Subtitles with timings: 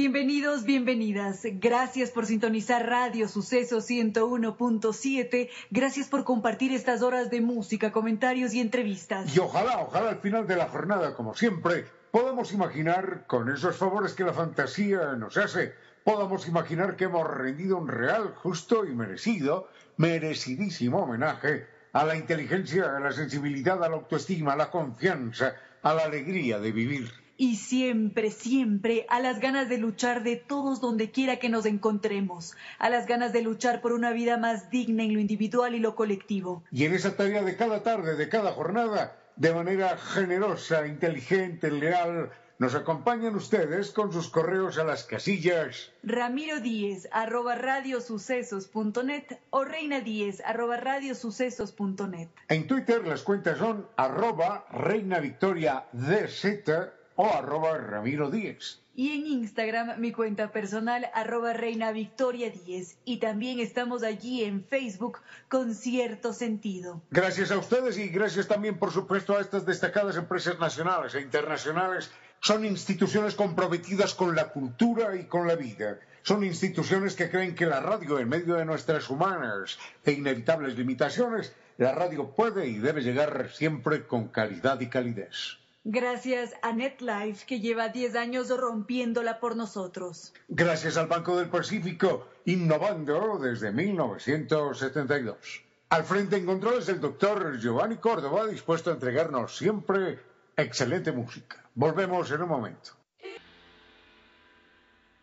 [0.00, 1.40] Bienvenidos, bienvenidas.
[1.54, 5.48] Gracias por sintonizar Radio Suceso 101.7.
[5.72, 9.34] Gracias por compartir estas horas de música, comentarios y entrevistas.
[9.34, 14.12] Y ojalá, ojalá al final de la jornada, como siempre, podamos imaginar, con esos favores
[14.12, 19.68] que la fantasía nos hace, podamos imaginar que hemos rendido un real, justo y merecido,
[19.96, 25.92] merecidísimo homenaje a la inteligencia, a la sensibilidad, a la autoestima, a la confianza, a
[25.92, 31.12] la alegría de vivir y siempre, siempre a las ganas de luchar de todos donde
[31.12, 35.14] quiera que nos encontremos, a las ganas de luchar por una vida más digna en
[35.14, 36.64] lo individual y lo colectivo.
[36.72, 42.30] Y en esa tarea de cada tarde, de cada jornada, de manera generosa, inteligente, leal,
[42.58, 50.00] nos acompañan ustedes con sus correos a las casillas Ramiro Díez arroba radiosucesos.net o Reina
[50.00, 52.30] Díez arroba radiosucesos.net.
[52.48, 58.78] En Twitter las cuentas son arroba Reina Victoria DZ o arroba Ramiro Díez.
[58.94, 64.64] Y en Instagram mi cuenta personal arroba Reina Victoria 10 y también estamos allí en
[64.64, 67.02] Facebook con cierto sentido.
[67.10, 72.12] Gracias a ustedes y gracias también por supuesto a estas destacadas empresas nacionales e internacionales.
[72.38, 75.98] Son instituciones comprometidas con la cultura y con la vida.
[76.22, 81.52] Son instituciones que creen que la radio, en medio de nuestras humanas e inevitables limitaciones,
[81.78, 85.58] la radio puede y debe llegar siempre con calidad y calidez.
[85.84, 90.34] Gracias a NetLife que lleva 10 años rompiéndola por nosotros.
[90.48, 95.62] Gracias al Banco del Pacífico, innovando desde 1972.
[95.90, 100.20] Al frente en controles el doctor Giovanni Córdoba, dispuesto a entregarnos siempre
[100.56, 101.64] excelente música.
[101.74, 102.90] Volvemos en un momento.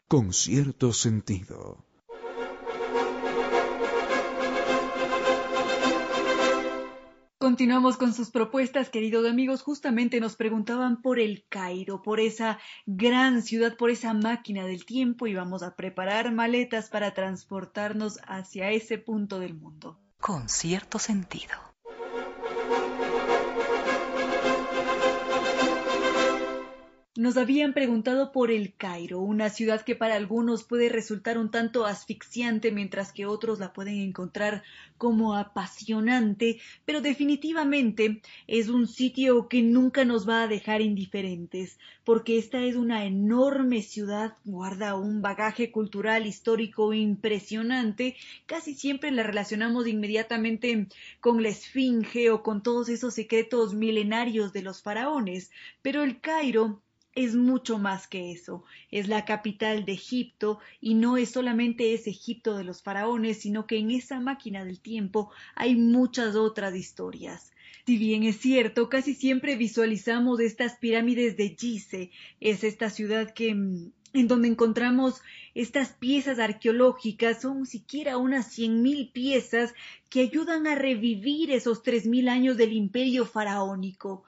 [0.07, 1.85] Con cierto sentido.
[7.45, 9.61] Continuamos con sus propuestas, queridos amigos.
[9.61, 12.57] Justamente nos preguntaban por el Cairo, por esa
[12.87, 18.71] gran ciudad, por esa máquina del tiempo y vamos a preparar maletas para transportarnos hacia
[18.71, 19.99] ese punto del mundo.
[20.19, 21.74] Con cierto sentido.
[27.17, 31.85] Nos habían preguntado por el Cairo, una ciudad que para algunos puede resultar un tanto
[31.85, 34.63] asfixiante mientras que otros la pueden encontrar
[34.97, 42.37] como apasionante, pero definitivamente es un sitio que nunca nos va a dejar indiferentes, porque
[42.37, 49.87] esta es una enorme ciudad, guarda un bagaje cultural histórico impresionante, casi siempre la relacionamos
[49.87, 50.87] inmediatamente
[51.21, 55.49] con la Esfinge o con todos esos secretos milenarios de los faraones,
[55.81, 56.81] pero el Cairo
[57.15, 58.63] es mucho más que eso.
[58.91, 63.65] Es la capital de Egipto y no es solamente ese Egipto de los faraones, sino
[63.65, 67.51] que en esa máquina del tiempo hay muchas otras historias.
[67.85, 73.53] Si bien es cierto, casi siempre visualizamos estas pirámides de Gizeh, es esta ciudad que
[73.53, 75.21] mm, en donde encontramos
[75.53, 79.73] estas piezas arqueológicas, son siquiera unas cien mil piezas
[80.09, 84.23] que ayudan a revivir esos tres mil años del imperio faraónico.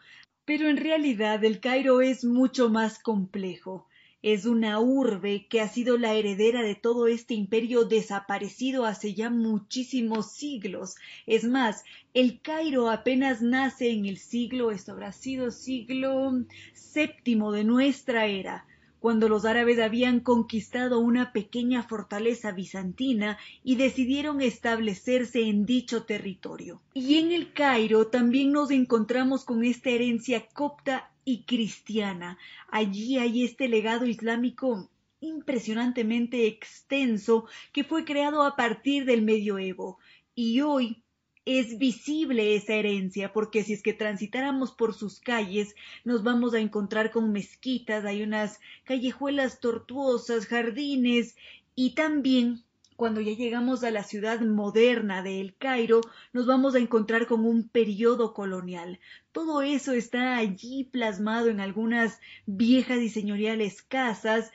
[0.47, 3.85] Pero en realidad el Cairo es mucho más complejo.
[4.21, 9.29] Es una urbe que ha sido la heredera de todo este imperio desaparecido hace ya
[9.29, 10.95] muchísimos siglos.
[11.25, 16.31] Es más, el Cairo apenas nace en el siglo, esto habrá sido siglo
[16.73, 18.66] séptimo de nuestra era
[18.99, 26.81] cuando los árabes habían conquistado una pequeña fortaleza bizantina y decidieron establecerse en dicho territorio.
[26.93, 32.37] Y en el Cairo también nos encontramos con esta herencia copta y cristiana.
[32.69, 34.89] Allí hay este legado islámico
[35.19, 39.99] impresionantemente extenso que fue creado a partir del medioevo
[40.35, 41.03] y hoy
[41.47, 46.59] es visible esa herencia, porque si es que transitáramos por sus calles, nos vamos a
[46.59, 51.37] encontrar con mezquitas, hay unas callejuelas tortuosas, jardines,
[51.73, 52.65] y también
[52.97, 56.01] cuando ya llegamos a la ciudad moderna de El Cairo,
[56.33, 58.99] nos vamos a encontrar con un periodo colonial.
[59.31, 64.51] Todo eso está allí plasmado en algunas viejas y señoriales casas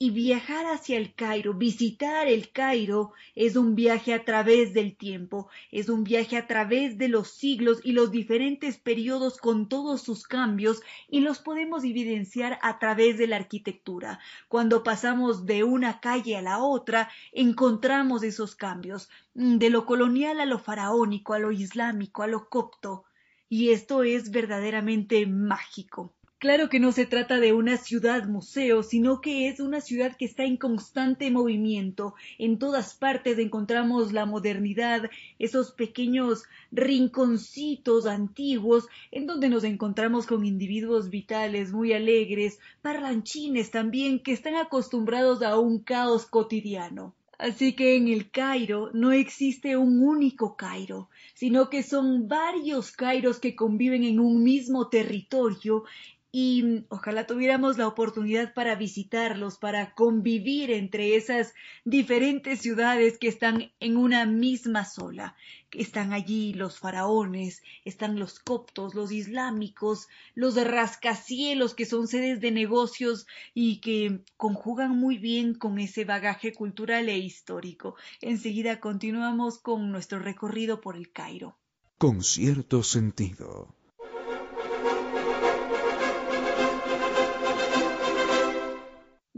[0.00, 5.48] Y viajar hacia el Cairo, visitar el Cairo, es un viaje a través del tiempo,
[5.72, 10.28] es un viaje a través de los siglos y los diferentes periodos con todos sus
[10.28, 14.20] cambios y los podemos evidenciar a través de la arquitectura.
[14.46, 20.46] Cuando pasamos de una calle a la otra, encontramos esos cambios, de lo colonial a
[20.46, 23.04] lo faraónico, a lo islámico, a lo copto.
[23.48, 26.14] Y esto es verdaderamente mágico.
[26.40, 30.24] Claro que no se trata de una ciudad museo, sino que es una ciudad que
[30.24, 32.14] está en constante movimiento.
[32.38, 40.44] En todas partes encontramos la modernidad, esos pequeños rinconcitos antiguos en donde nos encontramos con
[40.44, 47.16] individuos vitales, muy alegres, parlanchines también, que están acostumbrados a un caos cotidiano.
[47.38, 53.38] Así que en el Cairo no existe un único Cairo, sino que son varios Cairos
[53.38, 55.84] que conviven en un mismo territorio
[56.30, 61.54] y mm, ojalá tuviéramos la oportunidad para visitarlos, para convivir entre esas
[61.84, 65.36] diferentes ciudades que están en una misma sola.
[65.70, 72.50] Están allí los faraones, están los coptos, los islámicos, los rascacielos que son sedes de
[72.50, 77.96] negocios y que conjugan muy bien con ese bagaje cultural e histórico.
[78.20, 81.58] Enseguida continuamos con nuestro recorrido por el Cairo.
[81.98, 83.77] Con cierto sentido.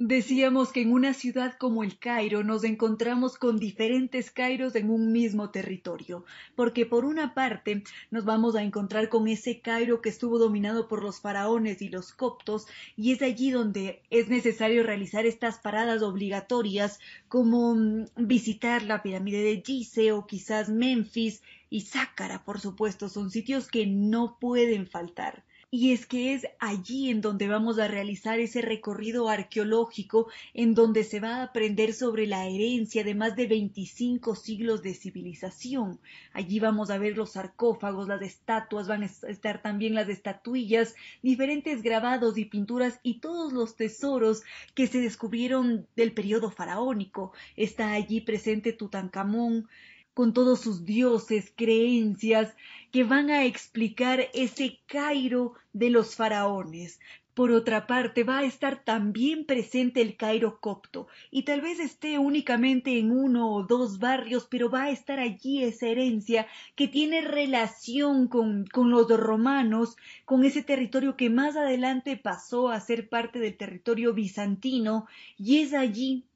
[0.02, 5.12] Decíamos que en una ciudad como el Cairo nos encontramos con diferentes Cairos en un
[5.12, 6.24] mismo territorio,
[6.56, 11.02] porque por una parte nos vamos a encontrar con ese Cairo que estuvo dominado por
[11.02, 12.66] los faraones y los coptos,
[12.96, 16.98] y es allí donde es necesario realizar estas paradas obligatorias
[17.28, 23.30] como mm, visitar la pirámide de Gizeh o quizás Memphis y Sácara, por supuesto, son
[23.30, 28.40] sitios que no pueden faltar y es que es allí en donde vamos a realizar
[28.40, 33.46] ese recorrido arqueológico en donde se va a aprender sobre la herencia de más de
[33.46, 36.00] 25 siglos de civilización.
[36.32, 41.82] Allí vamos a ver los sarcófagos, las estatuas, van a estar también las estatuillas, diferentes
[41.82, 44.42] grabados y pinturas y todos los tesoros
[44.74, 47.32] que se descubrieron del periodo faraónico.
[47.54, 49.68] Está allí presente Tutankamón,
[50.14, 52.54] con todos sus dioses, creencias,
[52.90, 56.98] que van a explicar ese Cairo de los faraones.
[57.32, 62.18] Por otra parte, va a estar también presente el Cairo copto, y tal vez esté
[62.18, 67.20] únicamente en uno o dos barrios, pero va a estar allí esa herencia que tiene
[67.20, 73.38] relación con, con los romanos, con ese territorio que más adelante pasó a ser parte
[73.38, 75.06] del territorio bizantino,
[75.38, 76.26] y es allí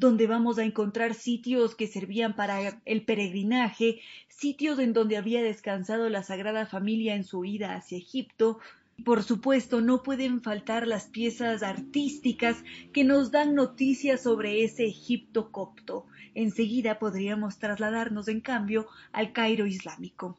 [0.00, 6.08] donde vamos a encontrar sitios que servían para el peregrinaje, sitios en donde había descansado
[6.08, 8.58] la Sagrada Familia en su ida hacia Egipto.
[9.04, 12.56] Por supuesto, no pueden faltar las piezas artísticas
[12.94, 16.06] que nos dan noticias sobre ese Egipto copto.
[16.34, 20.38] Enseguida podríamos trasladarnos, en cambio, al Cairo islámico.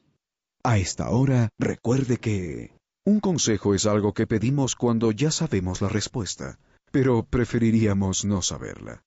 [0.63, 2.71] A esta hora, recuerde que
[3.05, 6.57] un consejo es algo que pedimos cuando ya sabemos la respuesta,
[6.91, 9.03] pero preferiríamos no saberla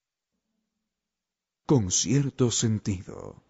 [1.65, 3.41] con cierto sentido.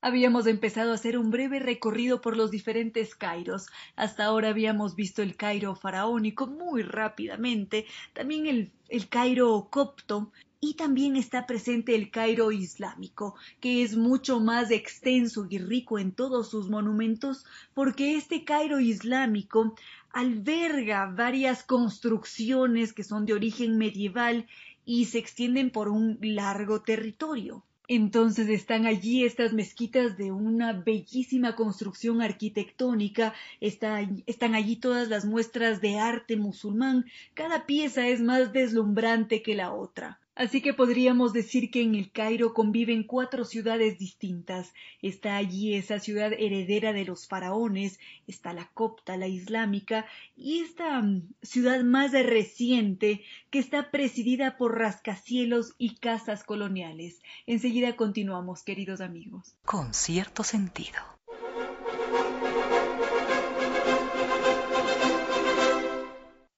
[0.00, 3.66] Habíamos empezado a hacer un breve recorrido por los diferentes Cairos.
[3.96, 10.74] Hasta ahora habíamos visto el Cairo faraónico muy rápidamente, también el, el Cairo copto, y
[10.74, 16.50] también está presente el Cairo islámico, que es mucho más extenso y rico en todos
[16.50, 19.74] sus monumentos, porque este Cairo islámico
[20.12, 24.46] alberga varias construcciones que son de origen medieval
[24.84, 27.64] y se extienden por un largo territorio.
[27.88, 35.80] Entonces están allí estas mezquitas de una bellísima construcción arquitectónica, están allí todas las muestras
[35.80, 40.19] de arte musulmán, cada pieza es más deslumbrante que la otra.
[40.34, 44.72] Así que podríamos decir que en el Cairo conviven cuatro ciudades distintas.
[45.02, 50.06] Está allí esa ciudad heredera de los faraones, está la copta, la islámica,
[50.36, 57.20] y esta mm, ciudad más reciente que está presidida por rascacielos y casas coloniales.
[57.46, 59.54] Enseguida continuamos, queridos amigos.
[59.64, 61.00] Con cierto sentido.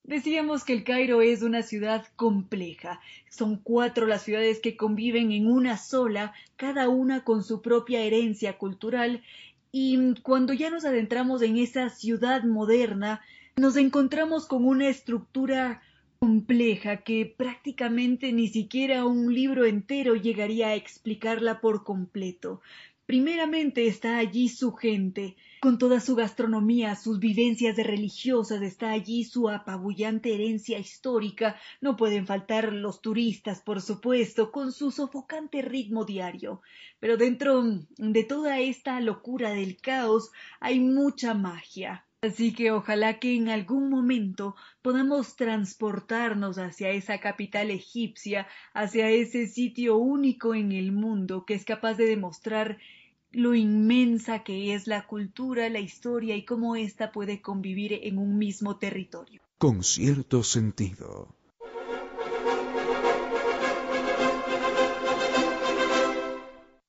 [0.03, 2.99] Decíamos que el Cairo es una ciudad compleja.
[3.29, 8.57] Son cuatro las ciudades que conviven en una sola, cada una con su propia herencia
[8.57, 9.23] cultural,
[9.71, 13.21] y cuando ya nos adentramos en esa ciudad moderna,
[13.55, 15.81] nos encontramos con una estructura
[16.19, 22.61] compleja que prácticamente ni siquiera un libro entero llegaría a explicarla por completo.
[23.05, 29.23] Primeramente está allí su gente, con toda su gastronomía, sus vivencias de religiosas, está allí
[29.23, 36.03] su apabullante herencia histórica, no pueden faltar los turistas, por supuesto, con su sofocante ritmo
[36.03, 36.61] diario.
[36.99, 37.63] Pero dentro
[37.97, 42.05] de toda esta locura del caos hay mucha magia.
[42.21, 49.47] Así que ojalá que en algún momento podamos transportarnos hacia esa capital egipcia, hacia ese
[49.47, 52.79] sitio único en el mundo que es capaz de demostrar
[53.33, 58.37] lo inmensa que es la cultura, la historia y cómo ésta puede convivir en un
[58.37, 59.41] mismo territorio.
[59.57, 61.35] Con cierto sentido.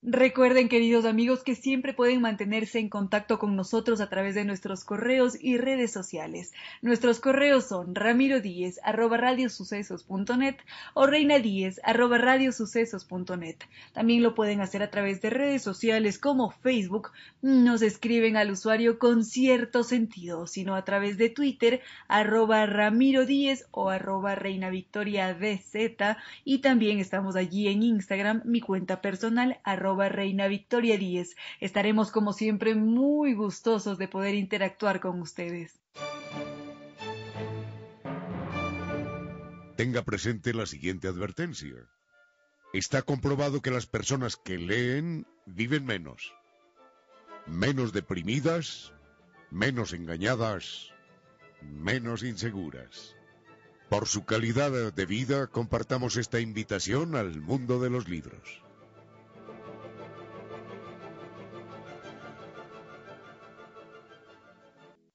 [0.07, 4.85] Recuerden, queridos amigos, que siempre pueden mantenerse en contacto con nosotros a través de nuestros
[4.85, 6.53] correos y redes sociales.
[6.83, 8.37] Nuestros correos son ramiro
[8.83, 10.57] arroba radiosucesos.net
[10.93, 11.37] o reina
[11.85, 13.57] arroba radiosucesos.net.
[13.95, 17.13] También lo pueden hacer a través de redes sociales como Facebook.
[17.41, 23.23] Nos escriben al usuario con cierto sentido, sino a través de Twitter arroba ramiro
[23.71, 25.35] o arroba reina victoria
[26.45, 31.37] y también estamos allí en Instagram, mi cuenta personal arroba Reina Victoria Díez.
[31.61, 35.81] Estaremos como siempre muy gustosos de poder interactuar con ustedes.
[39.77, 41.75] Tenga presente la siguiente advertencia.
[42.73, 46.33] Está comprobado que las personas que leen viven menos.
[47.47, 48.93] Menos deprimidas,
[49.51, 50.93] menos engañadas,
[51.61, 53.15] menos inseguras.
[53.89, 58.64] Por su calidad de vida, compartamos esta invitación al mundo de los libros.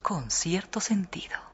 [0.09, 1.48] Con cierto sentido.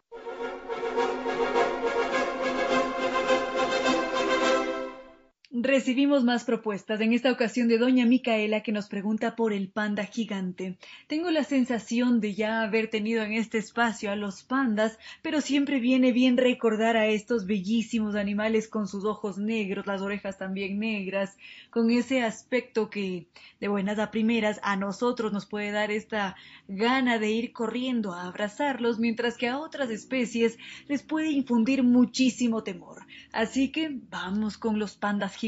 [5.57, 10.03] Recibimos más propuestas, en esta ocasión de doña Micaela que nos pregunta por el panda
[10.03, 10.75] gigante.
[11.07, 15.79] Tengo la sensación de ya haber tenido en este espacio a los pandas, pero siempre
[15.79, 21.37] viene bien recordar a estos bellísimos animales con sus ojos negros, las orejas también negras,
[21.69, 23.27] con ese aspecto que
[23.61, 26.35] de buenas a primeras a nosotros nos puede dar esta
[26.67, 30.57] gana de ir corriendo a abrazarlos, mientras que a otras especies
[30.89, 33.05] les puede infundir muchísimo temor.
[33.31, 35.44] Así que vamos con los pandas gigantes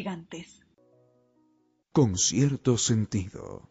[1.91, 3.69] con cierto sentido.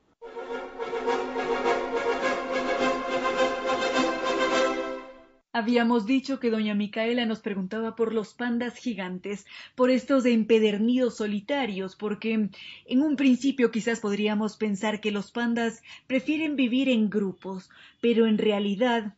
[5.53, 11.97] Habíamos dicho que doña Micaela nos preguntaba por los pandas gigantes, por estos empedernidos solitarios,
[11.97, 12.51] porque
[12.87, 17.71] en un principio quizás podríamos pensar que los pandas prefieren vivir en grupos,
[18.03, 19.15] pero en realidad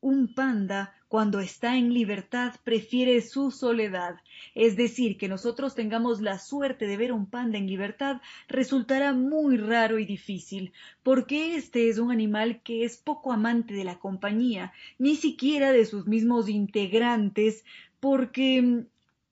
[0.00, 4.16] un panda cuando está en libertad prefiere su soledad.
[4.54, 9.56] Es decir, que nosotros tengamos la suerte de ver un panda en libertad resultará muy
[9.56, 14.72] raro y difícil, porque este es un animal que es poco amante de la compañía,
[14.98, 17.64] ni siquiera de sus mismos integrantes,
[17.98, 18.86] porque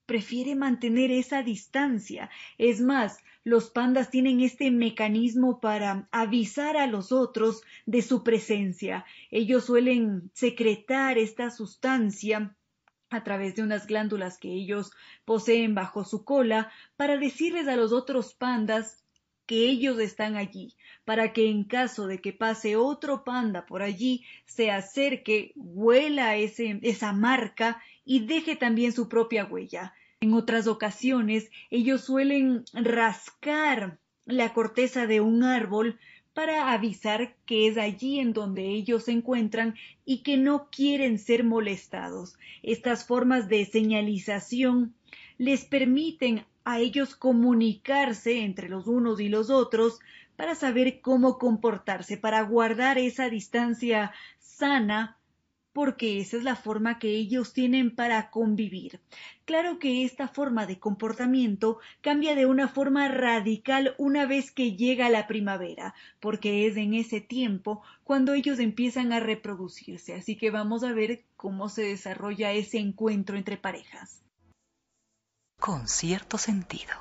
[0.08, 2.30] prefiere mantener esa distancia.
[2.56, 9.04] Es más, los pandas tienen este mecanismo para avisar a los otros de su presencia.
[9.30, 12.56] Ellos suelen secretar esta sustancia
[13.10, 14.92] a través de unas glándulas que ellos
[15.26, 19.04] poseen bajo su cola para decirles a los otros pandas
[19.48, 20.74] que ellos están allí,
[21.06, 26.78] para que en caso de que pase otro panda por allí, se acerque, huela ese,
[26.82, 29.94] esa marca y deje también su propia huella.
[30.20, 35.98] En otras ocasiones ellos suelen rascar la corteza de un árbol
[36.34, 41.42] para avisar que es allí en donde ellos se encuentran y que no quieren ser
[41.42, 42.36] molestados.
[42.62, 44.94] Estas formas de señalización
[45.38, 50.00] les permiten a ellos comunicarse entre los unos y los otros
[50.36, 55.16] para saber cómo comportarse, para guardar esa distancia sana
[55.72, 59.00] porque esa es la forma que ellos tienen para convivir.
[59.46, 65.08] Claro que esta forma de comportamiento cambia de una forma radical una vez que llega
[65.08, 70.12] la primavera, porque es en ese tiempo cuando ellos empiezan a reproducirse.
[70.12, 74.22] Así que vamos a ver cómo se desarrolla ese encuentro entre parejas.
[75.60, 76.94] Con cierto sentido.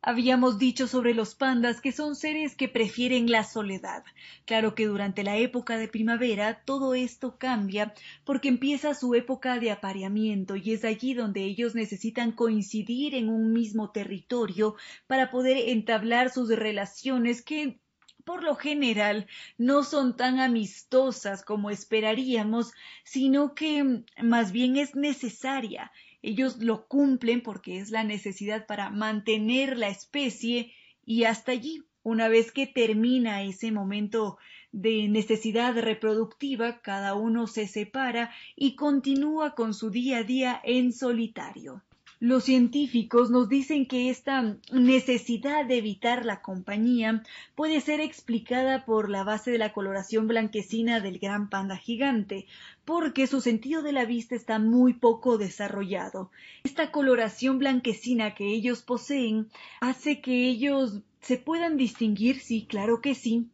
[0.00, 4.02] Habíamos dicho sobre los pandas que son seres que prefieren la soledad.
[4.46, 7.92] Claro que durante la época de primavera todo esto cambia
[8.24, 13.52] porque empieza su época de apareamiento y es allí donde ellos necesitan coincidir en un
[13.52, 14.76] mismo territorio
[15.06, 17.80] para poder entablar sus relaciones que
[18.26, 22.72] por lo general no son tan amistosas como esperaríamos,
[23.04, 25.92] sino que más bien es necesaria
[26.22, 30.72] Ellos lo cumplen porque es la necesidad para mantener la especie
[31.06, 34.38] y hasta allí, una vez que termina ese momento
[34.72, 40.92] de necesidad reproductiva, cada uno se separa y continúa con su día a día en
[40.92, 41.84] solitario.
[42.18, 47.22] Los científicos nos dicen que esta necesidad de evitar la compañía
[47.54, 52.46] puede ser explicada por la base de la coloración blanquecina del gran panda gigante,
[52.86, 56.30] porque su sentido de la vista está muy poco desarrollado.
[56.64, 59.48] Esta coloración blanquecina que ellos poseen
[59.82, 63.48] hace que ellos se puedan distinguir, sí, claro que sí,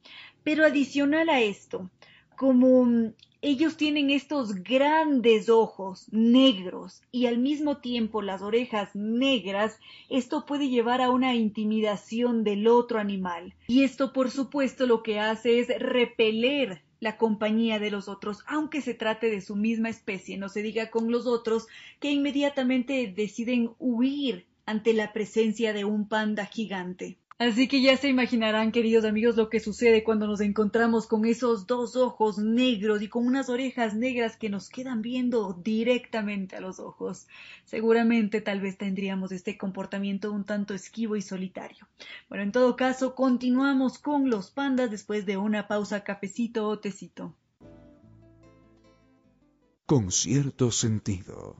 [0.44, 1.90] pero adicional a esto,
[2.36, 10.46] como ellos tienen estos grandes ojos negros y al mismo tiempo las orejas negras, esto
[10.46, 13.54] puede llevar a una intimidación del otro animal.
[13.66, 18.80] Y esto, por supuesto, lo que hace es repeler la compañía de los otros, aunque
[18.80, 21.66] se trate de su misma especie, no se diga con los otros,
[21.98, 27.18] que inmediatamente deciden huir ante la presencia de un panda gigante.
[27.42, 31.66] Así que ya se imaginarán, queridos amigos, lo que sucede cuando nos encontramos con esos
[31.66, 36.78] dos ojos negros y con unas orejas negras que nos quedan viendo directamente a los
[36.78, 37.26] ojos.
[37.64, 41.88] Seguramente tal vez tendríamos este comportamiento un tanto esquivo y solitario.
[42.28, 47.34] Bueno, en todo caso, continuamos con los pandas después de una pausa cafecito o tecito.
[49.84, 51.56] Con cierto sentido.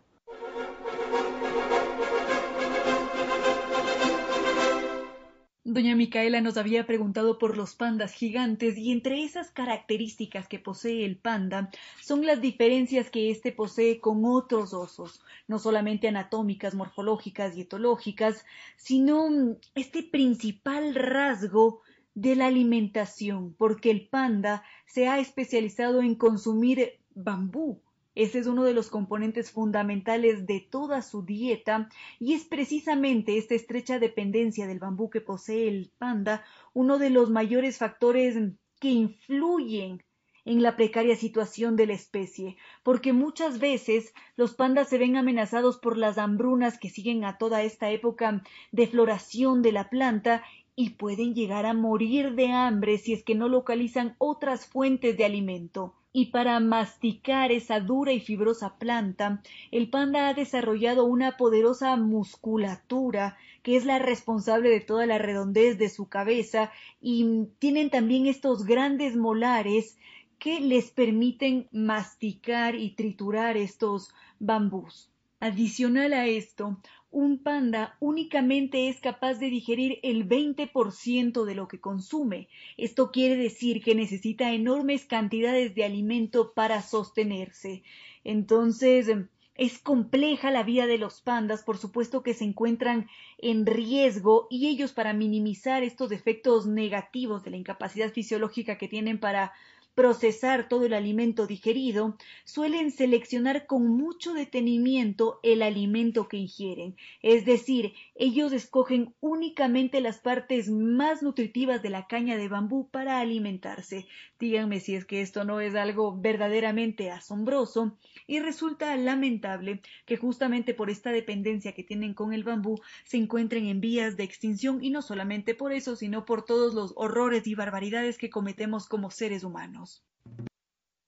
[5.64, 11.04] Doña Micaela nos había preguntado por los pandas gigantes y entre esas características que posee
[11.04, 17.56] el panda son las diferencias que éste posee con otros osos, no solamente anatómicas, morfológicas
[17.56, 18.44] y etológicas,
[18.76, 21.80] sino este principal rasgo
[22.14, 27.80] de la alimentación, porque el panda se ha especializado en consumir bambú,
[28.14, 31.88] ese es uno de los componentes fundamentales de toda su dieta
[32.18, 37.30] y es precisamente esta estrecha dependencia del bambú que posee el panda uno de los
[37.30, 38.36] mayores factores
[38.80, 40.02] que influyen
[40.44, 45.78] en la precaria situación de la especie, porque muchas veces los pandas se ven amenazados
[45.78, 50.42] por las hambrunas que siguen a toda esta época de floración de la planta
[50.74, 55.24] y pueden llegar a morir de hambre si es que no localizan otras fuentes de
[55.24, 61.96] alimento y para masticar esa dura y fibrosa planta, el panda ha desarrollado una poderosa
[61.96, 66.70] musculatura que es la responsable de toda la redondez de su cabeza
[67.00, 69.96] y tienen también estos grandes molares
[70.38, 75.08] que les permiten masticar y triturar estos bambús.
[75.38, 76.78] Adicional a esto,
[77.12, 82.48] un panda únicamente es capaz de digerir el 20% de lo que consume.
[82.76, 87.82] Esto quiere decir que necesita enormes cantidades de alimento para sostenerse.
[88.24, 89.08] Entonces,
[89.54, 94.68] es compleja la vida de los pandas, por supuesto que se encuentran en riesgo y
[94.68, 99.52] ellos para minimizar estos efectos negativos de la incapacidad fisiológica que tienen para
[99.94, 107.44] procesar todo el alimento digerido, suelen seleccionar con mucho detenimiento el alimento que ingieren, es
[107.44, 114.06] decir, ellos escogen únicamente las partes más nutritivas de la caña de bambú para alimentarse.
[114.38, 120.74] Díganme si es que esto no es algo verdaderamente asombroso y resulta lamentable que justamente
[120.74, 124.90] por esta dependencia que tienen con el bambú se encuentren en vías de extinción y
[124.90, 129.44] no solamente por eso, sino por todos los horrores y barbaridades que cometemos como seres
[129.44, 129.81] humanos.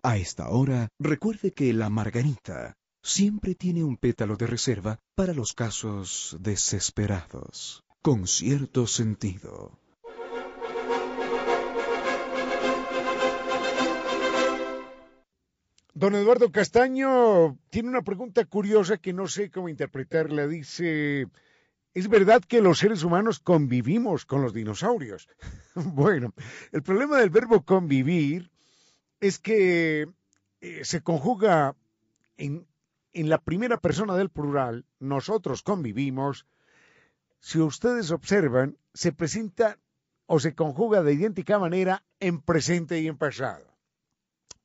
[0.02, 5.52] A esta hora, recuerde que la margarita siempre tiene un pétalo de reserva para los
[5.52, 9.78] casos desesperados, con cierto sentido.
[15.96, 20.48] Don Eduardo Castaño tiene una pregunta curiosa que no sé cómo interpretarla.
[20.48, 21.28] Dice,
[21.94, 25.28] ¿es verdad que los seres humanos convivimos con los dinosaurios?
[25.74, 26.34] bueno,
[26.72, 28.50] el problema del verbo convivir
[29.24, 30.06] es que
[30.60, 31.76] eh, se conjuga
[32.36, 32.66] en,
[33.14, 36.46] la primera persona del plural, nosotros convivimos.
[37.40, 39.78] Si ustedes observan, se presenta
[40.26, 43.66] o se conjuga de idéntica manera en presente y en pasado.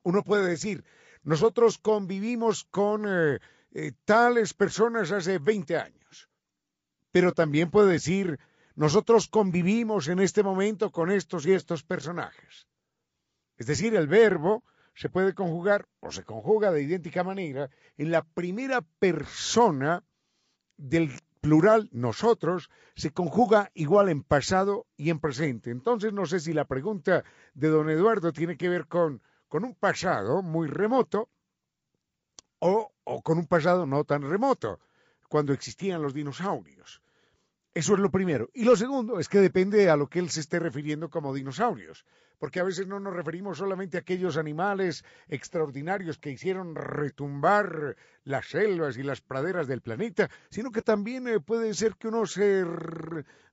[0.02, 0.84] Uno puede decir,
[1.22, 3.38] nosotros convivimos con eh,
[3.72, 6.28] eh, tales personas hace 20 años.
[7.12, 8.38] Pero también puede decir,
[8.74, 12.69] nosotros convivimos en este momento con estos y estos personajes.
[13.60, 18.22] Es decir, el verbo se puede conjugar o se conjuga de idéntica manera en la
[18.22, 20.02] primera persona
[20.78, 25.70] del plural nosotros se conjuga igual en pasado y en presente.
[25.70, 27.22] Entonces no sé si la pregunta
[27.54, 31.28] de don Eduardo tiene que ver con con un pasado muy remoto
[32.60, 32.92] o,
[33.22, 34.80] con un pasado no tan remoto.
[35.28, 36.99] cuando existían los dinosaurios.
[37.72, 38.50] Eso es lo primero.
[38.52, 42.04] Y lo segundo es que depende a lo que él se esté refiriendo como dinosaurios,
[42.40, 48.48] porque a veces no nos referimos solamente a aquellos animales extraordinarios que hicieron retumbar las
[48.48, 52.64] selvas y las praderas del planeta, sino que también eh, puede ser que uno se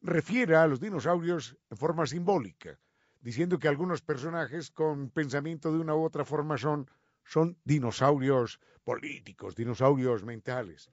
[0.02, 2.80] refiera a los dinosaurios en forma simbólica,
[3.22, 6.90] diciendo que algunos personajes con pensamiento de una u otra forma son,
[7.24, 10.90] son dinosaurios políticos, dinosaurios mentales.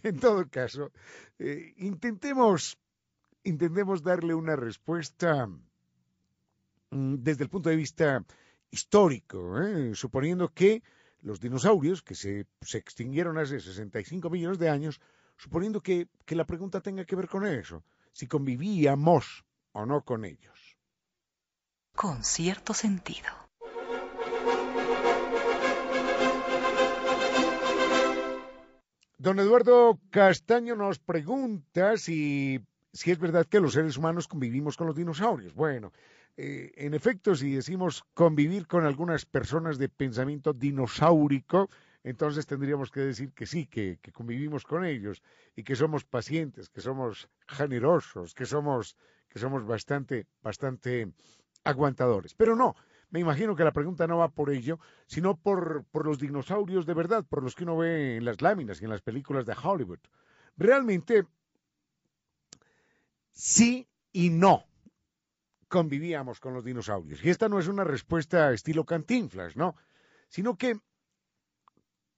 [0.02, 0.92] en todo caso,
[1.38, 2.78] eh, intentemos,
[3.44, 5.46] intentemos darle una respuesta
[6.90, 8.24] mm, desde el punto de vista
[8.70, 9.94] histórico, ¿eh?
[9.94, 10.82] suponiendo que
[11.22, 15.00] los dinosaurios, que se, se, extinguieron hace 65 millones de años,
[15.36, 20.24] suponiendo que, que la pregunta tenga que ver con eso, si convivíamos o no con
[20.24, 20.76] ellos.
[21.94, 23.49] Con cierto sentido.
[29.20, 34.86] Don Eduardo Castaño nos pregunta si, si es verdad que los seres humanos convivimos con
[34.86, 35.52] los dinosaurios.
[35.52, 35.92] Bueno,
[36.38, 41.68] eh, en efecto, si decimos convivir con algunas personas de pensamiento dinosaurico,
[42.02, 45.22] entonces tendríamos que decir que sí, que, que, convivimos con ellos
[45.54, 48.96] y que somos pacientes, que somos generosos, que somos,
[49.28, 51.12] que somos bastante, bastante
[51.62, 52.32] aguantadores.
[52.32, 52.74] Pero no,
[53.10, 56.94] me imagino que la pregunta no va por ello, sino por, por los dinosaurios de
[56.94, 59.98] verdad, por los que uno ve en las láminas y en las películas de Hollywood.
[60.56, 61.26] Realmente,
[63.32, 64.64] sí y no
[65.68, 67.24] convivíamos con los dinosaurios.
[67.24, 69.76] Y esta no es una respuesta estilo cantinflas, ¿no?
[70.28, 70.78] Sino que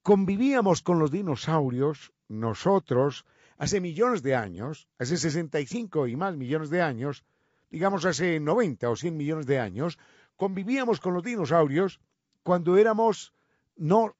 [0.02, 3.24] convivíamos con los dinosaurios nosotros
[3.58, 7.24] hace millones de años, hace 65 y más millones de años,
[7.70, 9.98] digamos hace 90 o 100 millones de años,
[10.42, 12.00] convivíamos con los dinosaurios
[12.42, 13.32] cuando éramos
[13.76, 14.16] no,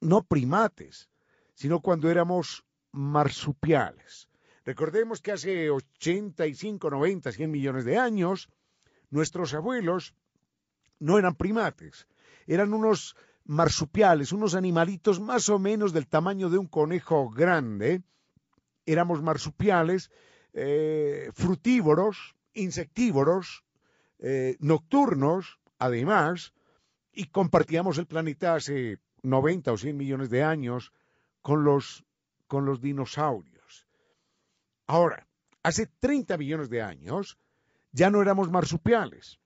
[0.00, 1.08] no primates,
[1.54, 4.28] sino cuando éramos marsupiales.
[4.64, 8.48] Recordemos que hace 85, 90, 100 millones de años,
[9.10, 10.12] nuestros abuelos
[10.98, 12.08] no eran primates,
[12.48, 18.02] eran unos marsupiales, unos animalitos más o menos del tamaño de un conejo grande.
[18.86, 20.10] Éramos marsupiales,
[20.52, 23.62] eh, frutívoros, insectívoros,
[24.18, 26.52] eh, nocturnos, además,
[27.12, 30.92] y compartíamos el planeta hace 90 o 100 millones de años
[31.42, 32.04] con los,
[32.46, 33.86] con los dinosaurios.
[34.86, 35.26] Ahora,
[35.62, 37.38] hace 30 millones de años
[37.92, 39.40] ya no éramos marsupiales,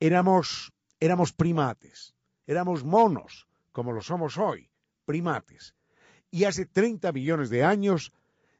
[0.00, 2.14] éramos, éramos primates,
[2.46, 4.70] éramos monos, como lo somos hoy,
[5.04, 5.74] primates.
[6.30, 8.12] Y hace 30 millones de años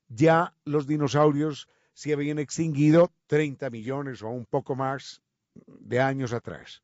[0.09, 5.23] ya los dinosaurios se habían extinguido 30 millones o un poco más
[5.67, 6.83] de años atrás.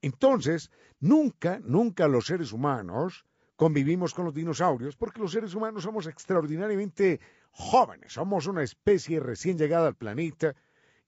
[0.00, 3.24] Entonces, nunca, nunca los seres humanos
[3.56, 9.58] convivimos con los dinosaurios porque los seres humanos somos extraordinariamente jóvenes, somos una especie recién
[9.58, 10.54] llegada al planeta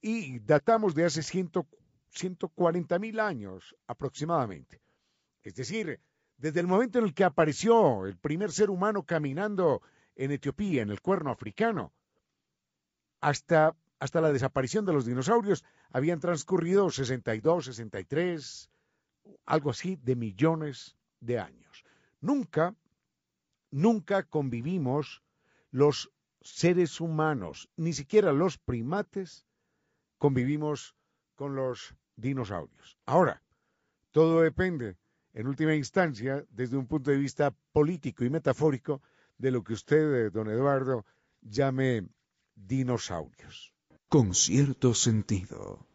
[0.01, 4.81] y datamos de hace 140 mil años aproximadamente.
[5.43, 6.01] Es decir,
[6.37, 9.83] desde el momento en el que apareció el primer ser humano caminando
[10.17, 11.93] en Etiopía, en el cuerno africano,
[13.21, 18.71] hasta, hasta la desaparición de los dinosaurios, habían transcurrido 62, 63,
[19.45, 21.85] algo así de millones de años.
[22.21, 22.75] Nunca,
[23.71, 25.23] nunca convivimos
[25.71, 26.11] los
[26.41, 29.47] seres humanos, ni siquiera los primates,
[30.17, 30.97] convivimos
[31.35, 32.97] con los dinosaurios.
[33.05, 33.43] Ahora,
[34.13, 34.97] todo depende,
[35.35, 39.03] en última instancia, desde un punto de vista político y metafórico,
[39.37, 41.05] de lo que usted, don Eduardo,
[41.43, 42.07] llame
[42.55, 43.75] dinosaurios.
[44.11, 45.87] Con cierto sentido.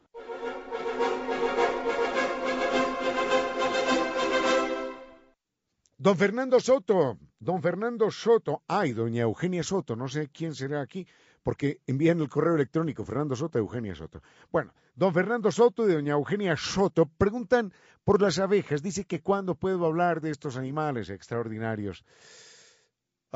[5.98, 11.06] Don Fernando Soto, don Fernando Soto, ay, doña Eugenia Soto, no sé quién será aquí,
[11.44, 14.22] porque envían el correo electrónico Fernando Soto, Eugenia Soto.
[14.50, 17.74] Bueno, don Fernando Soto y doña Eugenia Soto preguntan
[18.06, 18.82] por las abejas.
[18.82, 22.06] Dice que cuándo puedo hablar de estos animales extraordinarios.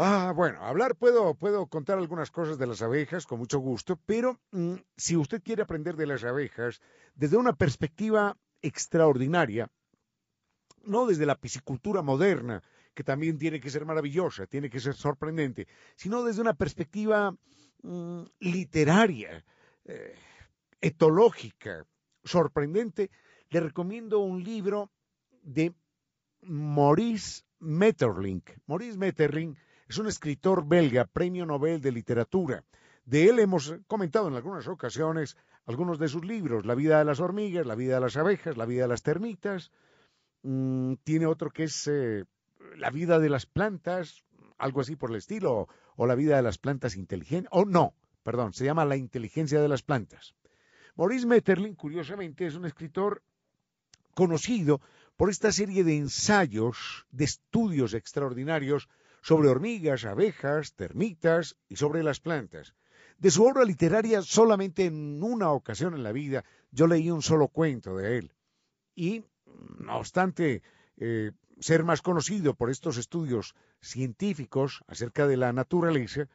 [0.01, 4.39] Ah, bueno, hablar puedo, puedo contar algunas cosas de las abejas con mucho gusto, pero
[4.51, 6.79] mm, si usted quiere aprender de las abejas
[7.15, 9.69] desde una perspectiva extraordinaria,
[10.85, 15.67] no desde la piscicultura moderna, que también tiene que ser maravillosa, tiene que ser sorprendente,
[15.97, 17.35] sino desde una perspectiva
[17.81, 19.43] mm, literaria,
[19.83, 20.15] eh,
[20.79, 21.85] etológica,
[22.23, 23.11] sorprendente,
[23.49, 24.93] le recomiendo un libro
[25.41, 25.73] de
[26.43, 28.51] Maurice Metterlink.
[28.65, 29.57] Maurice Metterlink
[29.89, 32.63] es un escritor belga, premio Nobel de Literatura.
[33.05, 37.19] De él hemos comentado en algunas ocasiones algunos de sus libros, La vida de las
[37.19, 39.71] hormigas, La vida de las abejas, La vida de las termitas.
[40.43, 42.25] Mm, tiene otro que es eh,
[42.77, 44.23] La vida de las plantas,
[44.59, 48.53] algo así por el estilo, o la vida de las plantas inteligentes, o no, perdón,
[48.53, 50.35] se llama La inteligencia de las plantas.
[50.95, 53.23] Maurice Metterlin, curiosamente, es un escritor
[54.13, 54.81] conocido
[55.17, 58.87] por esta serie de ensayos, de estudios extraordinarios
[59.29, 62.73] sobre hormigas, abejas, termitas y sobre las plantas.
[63.19, 67.47] De su obra literaria, solamente en una ocasión en la vida yo leí un solo
[67.47, 68.33] cuento de él.
[68.95, 69.23] Y,
[69.77, 70.63] no obstante,
[70.97, 76.27] eh, ser más conocido por estos estudios científicos acerca de la naturaleza,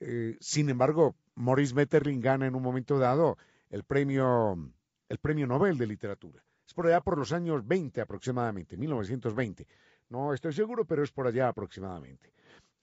[0.00, 3.38] eh, sin embargo, Maurice Metterlin gana en un momento dado
[3.70, 4.70] el premio,
[5.08, 6.44] el premio Nobel de Literatura.
[6.66, 9.66] Es por allá por los años 20 aproximadamente, 1920.
[10.14, 12.32] No estoy seguro, pero es por allá aproximadamente.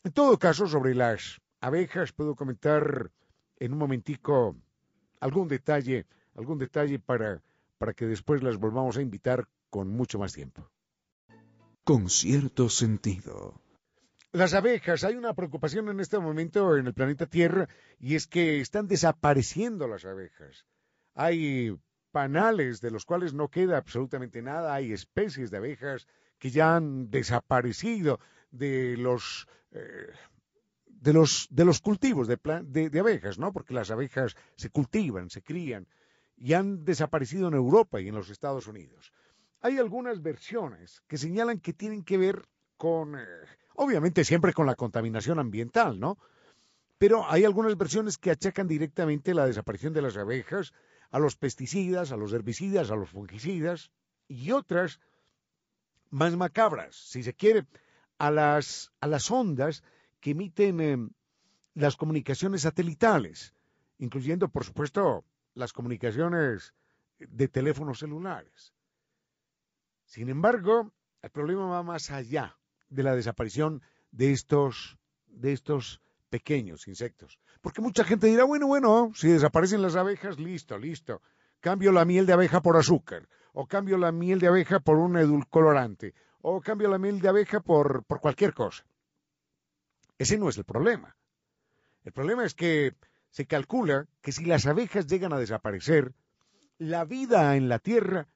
[0.03, 3.09] En todo caso, sobre las abejas puedo comentar
[3.57, 4.57] en un momentico
[5.21, 7.41] algún detalle, algún detalle para,
[7.77, 10.69] para que después las volvamos a invitar con mucho más tiempo.
[11.85, 13.61] Con cierto sentido.
[14.33, 18.59] Las abejas, hay una preocupación en este momento en el planeta Tierra y es que
[18.59, 20.65] están desapareciendo las abejas.
[21.13, 21.79] Hay
[22.11, 26.07] panales de los cuales no queda absolutamente nada, hay especies de abejas
[26.41, 30.09] que ya han desaparecido de los eh,
[30.87, 32.37] de los de los cultivos de,
[32.89, 33.53] de, abejas, ¿no?
[33.53, 35.87] Porque las abejas se cultivan, se crían
[36.35, 39.13] y han desaparecido en Europa y en los Estados Unidos.
[39.61, 42.41] Hay algunas versiones que señalan que tienen que ver
[42.75, 43.25] con, eh,
[43.75, 46.17] obviamente siempre con la contaminación ambiental, ¿no?
[46.97, 50.73] Pero hay algunas versiones que achacan directamente la desaparición de las abejas
[51.11, 53.91] a los pesticidas, a los herbicidas, a los fungicidas
[54.27, 54.99] y otras
[56.11, 57.65] más macabras, si se quiere,
[58.17, 59.83] a las, a las ondas
[60.19, 61.09] que emiten em,
[61.73, 63.55] las comunicaciones satelitales,
[63.97, 66.73] incluyendo, por supuesto, las comunicaciones
[67.17, 68.73] de teléfonos celulares.
[70.05, 72.57] Sin embargo, el problema va más allá
[72.89, 74.97] de la desaparición de estos,
[75.27, 77.39] de estos pequeños insectos.
[77.61, 81.21] Porque mucha gente dirá, bueno, bueno, si desaparecen las abejas, listo, listo.
[81.59, 85.17] Cambio la miel de abeja por azúcar, o cambio la miel de abeja por un
[85.17, 88.85] edulcorante, o cambio la miel de abeja por, por cualquier cosa.
[90.17, 91.15] Ese no es el problema.
[92.03, 92.95] El problema es que
[93.29, 96.13] se calcula que si las abejas llegan a desaparecer,
[96.77, 98.27] la vida en la Tierra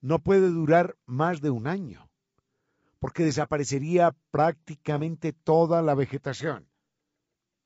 [0.00, 2.10] no puede durar más de un año,
[2.98, 6.72] porque desaparecería prácticamente toda la vegetación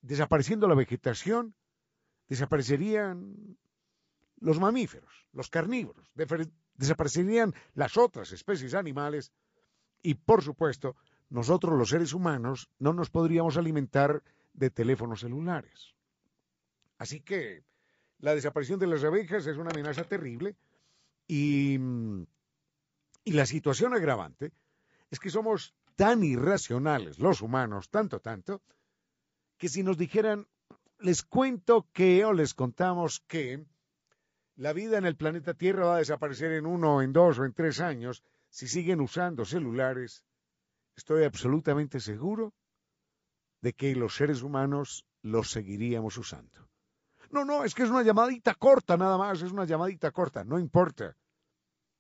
[0.06, 1.54] desapareciendo la vegetación,
[2.28, 3.58] desaparecerían
[4.38, 6.08] los mamíferos, los carnívoros,
[6.76, 9.32] desaparecerían las otras especies animales
[10.02, 10.96] y, por supuesto,
[11.28, 15.94] nosotros los seres humanos no nos podríamos alimentar de teléfonos celulares.
[16.98, 17.64] Así que
[18.18, 20.56] la desaparición de las abejas es una amenaza terrible
[21.26, 21.78] y,
[23.24, 24.52] y la situación agravante
[25.10, 28.62] es que somos tan irracionales los humanos, tanto, tanto,
[29.58, 30.46] que si nos dijeran,
[30.98, 33.64] les cuento que o les contamos que
[34.56, 37.52] la vida en el planeta Tierra va a desaparecer en uno, en dos o en
[37.52, 40.24] tres años si siguen usando celulares,
[40.96, 42.54] estoy absolutamente seguro
[43.60, 46.68] de que los seres humanos los seguiríamos usando.
[47.30, 50.58] No, no, es que es una llamadita corta nada más, es una llamadita corta, no
[50.58, 51.16] importa.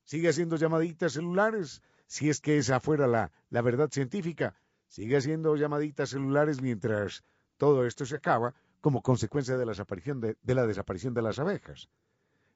[0.04, 4.54] Sigue haciendo llamaditas celulares, si es que esa fuera la, la verdad científica.
[4.88, 7.24] Sigue haciendo llamaditas celulares mientras
[7.56, 11.90] todo esto se acaba como consecuencia de la desaparición de, la desaparición de las abejas.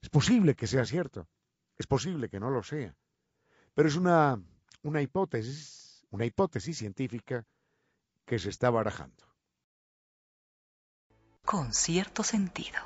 [0.02, 1.28] Es posible que sea cierto,
[1.76, 2.96] es posible que no lo sea,
[3.74, 4.42] pero es una,
[4.82, 7.46] una hipótesis, una hipótesis científica
[8.24, 9.24] que se está barajando.
[11.44, 12.78] Con cierto sentido.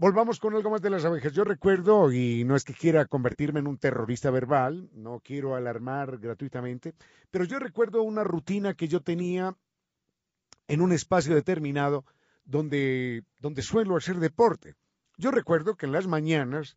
[0.00, 1.32] Volvamos con algo más de las abejas.
[1.32, 6.18] Yo recuerdo, y no es que quiera convertirme en un terrorista verbal, no quiero alarmar
[6.18, 6.94] gratuitamente,
[7.32, 9.56] pero yo recuerdo una rutina que yo tenía
[10.68, 12.04] en un espacio determinado
[12.44, 14.76] donde, donde suelo hacer deporte.
[15.16, 16.76] Yo recuerdo que en las mañanas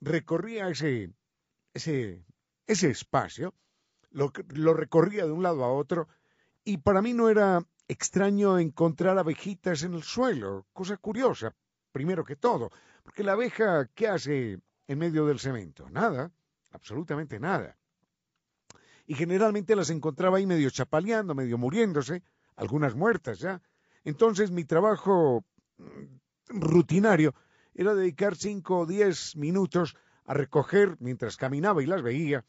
[0.00, 1.12] recorría ese,
[1.72, 2.24] ese,
[2.66, 3.54] ese espacio,
[4.10, 6.08] lo, lo recorría de un lado a otro,
[6.64, 11.54] y para mí no era extraño encontrar abejitas en el suelo, cosa curiosa,
[11.90, 12.70] primero que todo.
[13.02, 15.88] Porque la abeja, ¿qué hace en medio del cemento?
[15.90, 16.30] Nada,
[16.70, 17.76] absolutamente nada.
[19.06, 22.22] Y generalmente las encontraba ahí medio chapaleando, medio muriéndose,
[22.56, 23.62] algunas muertas ya.
[24.04, 25.44] Entonces mi trabajo
[25.78, 26.04] mm,
[26.48, 27.34] rutinario
[27.74, 32.44] era dedicar cinco o diez minutos a recoger, mientras caminaba y las veía,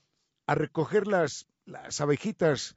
[0.46, 2.76] a recoger las, las abejitas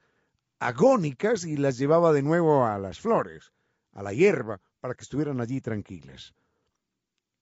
[0.59, 3.53] agónicas y las llevaba de nuevo a las flores,
[3.93, 6.35] a la hierba, para que estuvieran allí tranquilas.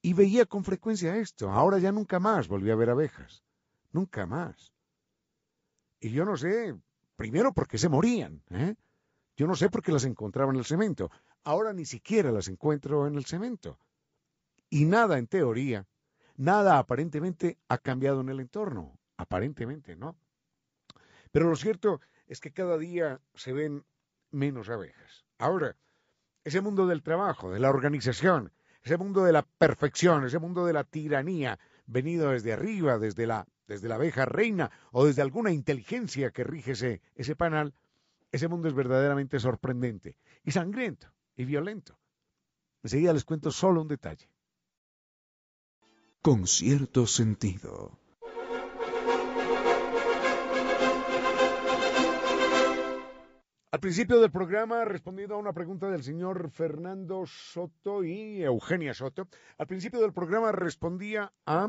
[0.03, 1.51] Y veía con frecuencia esto.
[1.51, 3.43] Ahora ya nunca más volví a ver abejas.
[3.93, 4.73] Nunca más.
[6.01, 6.75] Y yo no sé,
[7.17, 8.75] primero porque se morían, ¿eh?
[9.37, 11.11] Yo no sé por qué las encontraba en el cemento.
[11.43, 13.79] Ahora ni siquiera las encuentro en el cemento.
[14.71, 15.87] Y nada en teoría,
[16.37, 18.99] nada aparentemente ha cambiado en el entorno.
[19.17, 20.17] Aparentemente, ¿no?
[21.31, 23.85] Pero lo cierto es que cada día se ven
[24.31, 25.25] menos abejas.
[25.39, 25.77] Ahora,
[26.45, 30.73] ese mundo del trabajo, de la organización, ese mundo de la perfección, ese mundo de
[30.73, 36.31] la tiranía, venido desde arriba, desde la, desde la abeja reina o desde alguna inteligencia
[36.31, 37.75] que rige ese, ese panal,
[38.35, 41.97] ese mundo es verdaderamente sorprendente y sangriento y violento.
[42.83, 44.29] Enseguida les cuento solo un detalle.
[46.21, 47.97] Con cierto sentido.
[53.71, 59.29] Al principio del programa, respondiendo a una pregunta del señor Fernando Soto y Eugenia Soto,
[59.59, 61.69] al principio del programa respondía a,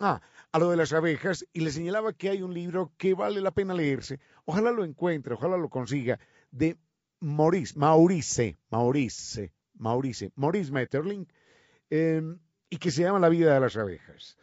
[0.00, 0.20] ah,
[0.52, 3.52] a lo de las abejas y le señalaba que hay un libro que vale la
[3.52, 4.18] pena leerse.
[4.44, 6.18] Ojalá lo encuentre, ojalá lo consiga,
[6.50, 6.76] de
[7.20, 11.28] Maurice, Maurice, Maurice, Maurice, Maurice Metterling,
[11.90, 14.36] em, y que se llama La vida de las abejas.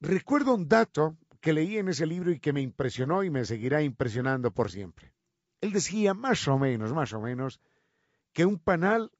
[0.00, 3.82] Recuerdo un dato que leí en ese libro y que me impresionó y me seguirá
[3.82, 5.12] impresionando por siempre.
[5.60, 7.60] Él decía más o menos, más o menos,
[8.32, 9.10] que un panal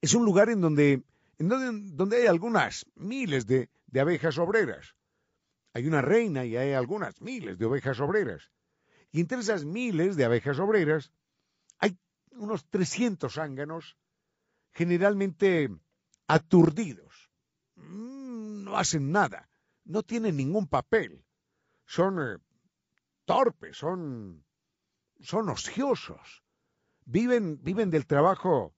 [0.00, 1.02] es un lugar en donde,
[1.38, 4.94] en donde, donde hay algunas miles de, de abejas obreras.
[5.74, 8.50] Hay una reina y hay algunas miles de ovejas obreras.
[9.10, 11.12] Y entre esas miles de abejas obreras
[11.78, 11.98] hay
[12.30, 13.96] unos 300 zánganos
[14.72, 15.68] generalmente
[16.26, 17.30] aturdidos.
[17.74, 19.48] Mm, no hacen nada,
[19.84, 21.24] no tienen ningún papel.
[21.86, 22.38] Son eh,
[23.24, 24.44] torpes, son
[25.20, 26.44] son ociosos,
[27.04, 28.74] viven, viven del trabajo,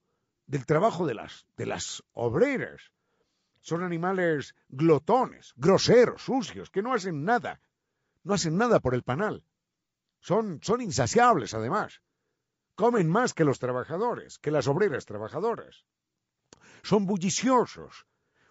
[0.47, 2.93] del trabajo de las, de las obreras.
[3.61, 7.61] Son animales glotones, groseros, sucios, que no hacen nada,
[8.25, 9.45] no hacen nada por el panal.
[10.21, 12.01] Son, son insaciables, además.
[12.75, 15.85] Comen más que los trabajadores, que las obreras trabajadoras.
[16.83, 18.07] Son bulliciosos.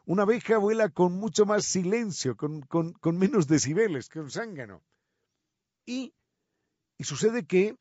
[0.06, 4.84] Una abeja vuela con mucho más silencio, con, con, menos decibeles que un zángano.
[5.86, 6.14] Y
[7.00, 7.78] y sucede que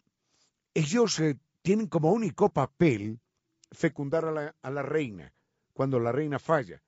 [0.75, 3.21] ellos eh, tienen como único papel
[3.73, 5.35] fecundar a la, a la reina
[5.73, 6.81] cuando la reina falla.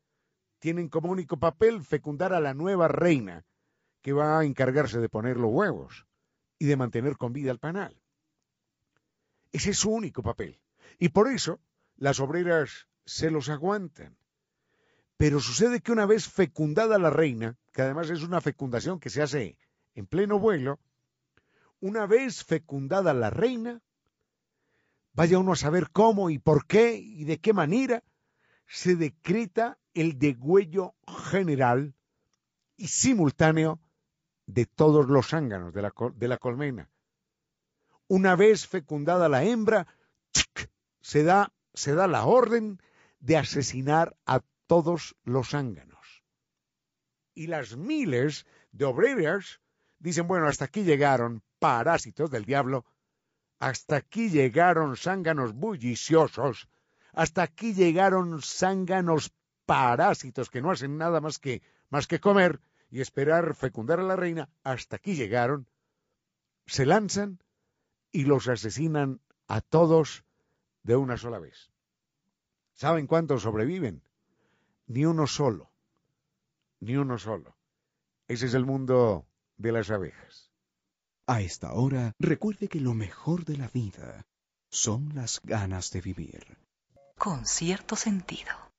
[0.60, 3.44] Tienen como único papel fecundar a la nueva reina
[4.02, 6.06] que va a encargarse de poner los huevos
[6.58, 8.00] y de mantener con vida al panal.
[9.52, 10.60] Ese es su único papel.
[10.98, 11.60] Y por eso
[11.96, 14.16] las obreras se los aguantan.
[15.16, 19.22] Pero sucede que una vez fecundada la reina, que además es una fecundación que se
[19.22, 19.58] hace
[19.94, 20.78] en pleno vuelo,
[21.80, 23.82] una vez fecundada la reina,
[25.14, 28.04] vaya uno a saber cómo y por qué y de qué manera
[28.66, 30.94] se decreta el degüello
[31.30, 31.94] general
[32.76, 33.80] y simultáneo
[34.46, 36.90] de todos los zánganos de la, de la colmena.
[38.08, 39.86] Una vez fecundada la hembra,
[41.00, 42.80] se da, se da la orden
[43.20, 46.24] de asesinar a todos los zánganos.
[47.34, 49.60] Y las miles de obreras
[49.98, 52.84] dicen, bueno, hasta aquí llegaron, parásitos del diablo,
[53.58, 56.68] hasta aquí llegaron zánganos bulliciosos,
[57.12, 59.32] hasta aquí llegaron zánganos
[59.70, 64.16] parásitos que no hacen nada más que, más que comer y esperar fecundar a la
[64.16, 65.68] reina, hasta aquí llegaron,
[66.66, 67.40] se lanzan
[68.10, 70.24] y los asesinan a todos
[70.82, 71.70] de una sola vez.
[72.72, 74.02] ¿Saben cuántos sobreviven?
[74.88, 75.70] Ni uno solo,
[76.80, 77.56] ni uno solo.
[78.26, 80.50] Ese es el mundo de las abejas.
[81.28, 84.26] A esta hora, recuerde que lo mejor de la vida
[84.68, 86.58] son las ganas de vivir.
[87.16, 88.69] Con cierto sentido.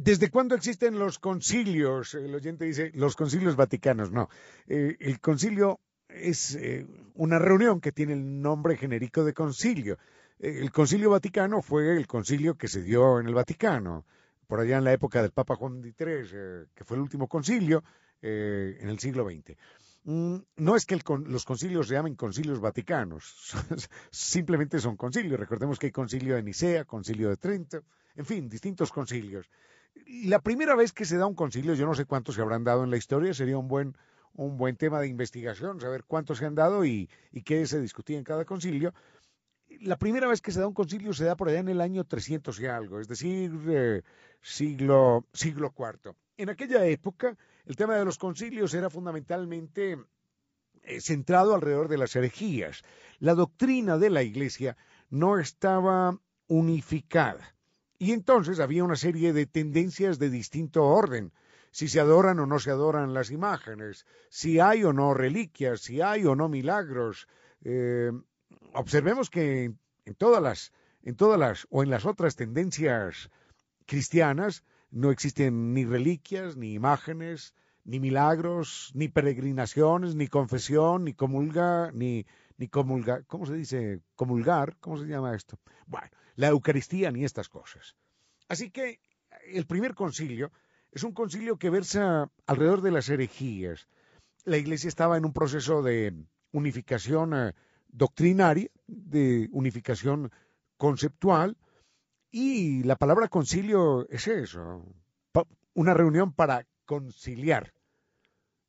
[0.00, 2.14] ¿Desde cuándo existen los concilios?
[2.14, 4.12] El oyente dice los concilios vaticanos.
[4.12, 4.28] No,
[4.68, 9.98] eh, el concilio es eh, una reunión que tiene el nombre genérico de concilio.
[10.38, 14.06] Eh, el concilio vaticano fue el concilio que se dio en el Vaticano
[14.46, 17.82] por allá en la época del Papa Juan XXIII, que fue el último concilio
[18.22, 19.56] en el siglo XX.
[20.04, 23.52] Mm, no es que los concilios se llamen concilios vaticanos,
[24.12, 25.40] simplemente son concilios.
[25.40, 27.82] Recordemos que hay concilio de Nicea, concilio de Trento,
[28.14, 29.50] en fin, distintos concilios.
[30.06, 32.84] La primera vez que se da un concilio, yo no sé cuántos se habrán dado
[32.84, 33.96] en la historia, sería un buen,
[34.34, 37.08] un buen tema de investigación, saber cuántos se han dado y,
[37.44, 38.92] qué se discutía en cada concilio
[39.80, 42.04] la primera vez que se da un concilio se da por allá en el año
[42.04, 44.02] 300 y algo, es decir, eh,
[44.40, 46.14] siglo, siglo IV.
[46.36, 47.36] En aquella época,
[47.66, 49.98] el tema de los concilios era fundamentalmente
[50.82, 52.82] eh, centrado alrededor de las herejías.
[53.18, 54.76] La doctrina de la Iglesia
[55.10, 57.54] no estaba unificada.
[57.98, 61.32] Y entonces había una serie de tendencias de distinto orden.
[61.70, 66.00] si se adoran o no se adoran las imágenes, si hay o no reliquias, si
[66.00, 67.28] hay o no milagros.
[67.62, 68.10] Eh,
[68.72, 69.74] observemos que
[70.06, 70.72] en todas las,
[71.02, 73.30] en todas las, o en las otras tendencias
[73.84, 81.90] cristianas, no existen ni reliquias, ni imágenes, ni milagros, ni peregrinaciones, ni confesión, ni comulga,
[81.92, 82.26] ni,
[82.56, 84.00] ni comulgar, ¿cómo se dice?
[84.14, 85.58] Comulgar, ¿cómo se llama esto?
[85.86, 86.08] Bueno,
[86.38, 87.96] la Eucaristía ni estas cosas.
[88.48, 89.00] Así que
[89.52, 90.52] el primer concilio
[90.92, 93.88] es un concilio que versa alrededor de las herejías.
[94.44, 96.14] La Iglesia estaba en un proceso de
[96.52, 97.54] unificación eh,
[97.88, 100.30] doctrinaria, de unificación
[100.76, 101.56] conceptual,
[102.30, 104.84] y la palabra concilio es eso,
[105.74, 107.74] una reunión para conciliar.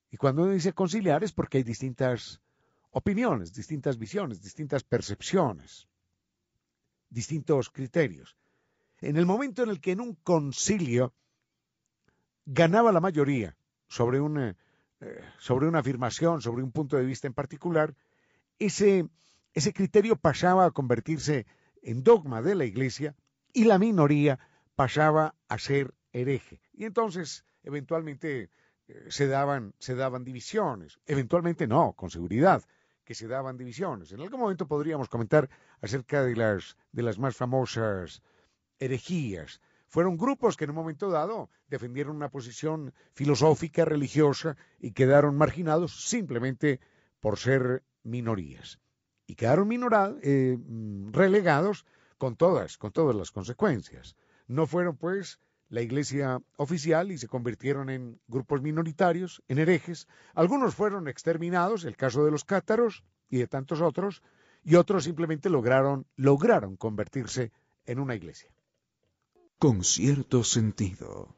[0.10, 2.42] Y cuando uno dice conciliar es porque hay distintas
[2.90, 5.88] opiniones, distintas visiones, distintas percepciones,
[7.10, 8.36] distintos criterios.
[9.00, 11.14] En el momento en el que en un concilio
[12.46, 13.56] ganaba la mayoría
[13.88, 14.56] sobre una,
[15.00, 17.96] eh, sobre una afirmación, sobre un punto de vista en particular,
[18.58, 19.08] ese,
[19.54, 21.46] ese criterio pasaba a convertirse
[21.82, 23.16] en dogma de la Iglesia
[23.54, 24.40] y la minoría
[24.76, 26.62] pasaba a ser hereje.
[26.74, 28.50] Y entonces, eventualmente,
[28.88, 31.00] eh, se, daban, se daban divisiones.
[31.06, 32.64] Eventualmente no, con seguridad,
[33.10, 34.12] que se daban divisiones.
[34.12, 35.50] En algún momento podríamos comentar
[35.82, 38.22] acerca de las, de las más famosas
[38.78, 39.62] herejías.
[39.88, 46.08] Fueron grupos que en un momento dado defendieron una posición filosófica, religiosa, y quedaron marginados
[46.08, 46.82] simplemente
[47.20, 48.80] por ser minorías.
[49.26, 49.72] Y quedaron
[50.22, 51.88] eh, mm, relegados
[52.20, 54.16] con todas, con todas las consecuencias.
[54.46, 55.40] No fueron, pues,
[55.70, 60.08] la iglesia oficial y se convirtieron en grupos minoritarios, en herejes.
[60.34, 64.24] Algunos fueron exterminados, el caso de los cátaros y de tantos otros,
[64.64, 67.52] y otros simplemente lograron, lograron convertirse
[67.86, 68.52] en una iglesia.
[69.58, 71.36] Con cierto sentido.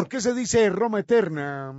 [0.00, 1.74] ¿Por qué se dice Roma eterna?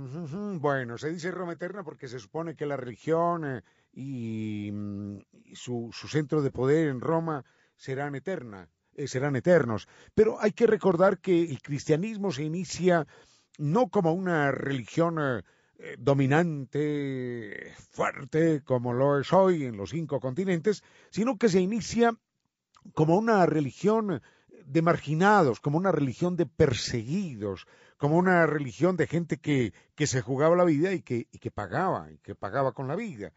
[0.60, 3.62] Bueno, se dice Roma eterna porque se supone que la religión eh,
[3.92, 5.18] y, mm,
[5.54, 7.44] su, centro de poder en Roma
[7.74, 9.88] serán eterna, eh, serán eternos.
[10.14, 13.08] Pero hay que recordar que el cristianismo se inicia
[13.58, 20.84] no como una religión eh, dominante, fuerte, como lo es hoy en los cinco continentes,
[21.10, 22.16] sino que se inicia
[22.94, 24.22] como una religión
[24.64, 27.66] de marginados, como una religión de perseguidos,
[28.02, 31.52] como una religión de gente que, que se jugaba la vida y que, y que
[31.52, 33.32] pagaba, y que pagaba con la vida.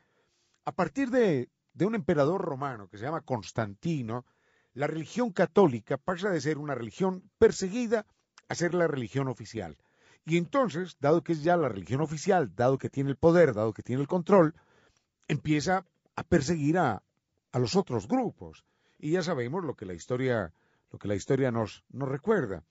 [0.65, 4.25] A partir de, de un emperador romano que se llama Constantino,
[4.73, 8.07] la religión católica pasa de ser una religión perseguida
[8.49, 9.77] a ser la religión oficial.
[10.25, 13.71] Y entonces, dado que es ya la religión oficial, dado que tiene el poder, dado
[13.71, 14.55] que tiene el control,
[15.27, 15.85] empieza
[16.15, 17.03] a perseguir a,
[17.51, 18.65] a los otros grupos.
[18.97, 20.51] Y ya sabemos lo que la historia,
[20.91, 22.63] lo que la historia nos, nos recuerda.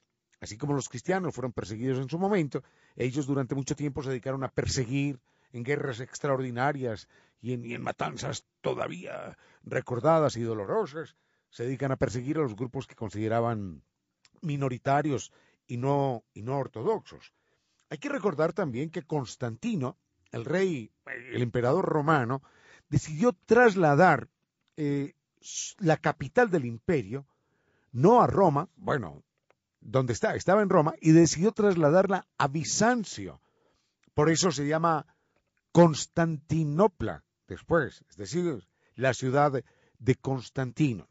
[0.45, 2.63] Así como los cristianos fueron perseguidos en su momento,
[2.97, 5.19] ellos durante mucho tiempo se dedicaron a perseguir
[5.53, 7.09] en guerras extraordinarias
[7.41, 11.17] y en, matanzas todavía recordadas y dolorosas,
[11.49, 13.83] se dedican a perseguir a los grupos que consideraban
[14.43, 15.33] minoritarios
[15.67, 17.33] y no, y no ortodoxos.
[17.89, 19.97] Hay que recordar también que Constantino,
[20.31, 20.91] el rey,
[21.33, 22.43] el emperador romano,
[22.91, 24.29] decidió trasladar
[24.77, 25.15] eh,
[25.79, 27.25] la capital del imperio,
[27.93, 29.24] no a Roma, bueno,
[29.85, 33.41] donde está, estaba en Roma, y decidió trasladarla a Bizancio.
[34.15, 35.07] Por eso se llama
[35.73, 38.67] Constantinopla después, es decir,
[38.97, 39.53] la ciudad
[39.99, 41.09] de Constantino.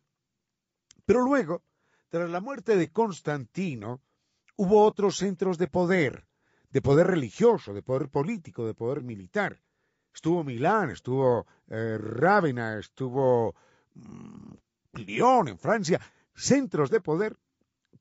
[1.05, 1.63] Pero luego,
[2.09, 4.01] tras la muerte de Constantino,
[4.55, 6.25] hubo otros centros de poder,
[6.71, 9.61] de poder religioso, de poder político, de poder militar.
[10.13, 13.55] Estuvo Milán, estuvo eh, Rávena, estuvo
[13.93, 14.53] mm,
[14.93, 15.99] Lyon en Francia,
[16.33, 17.37] centros de poder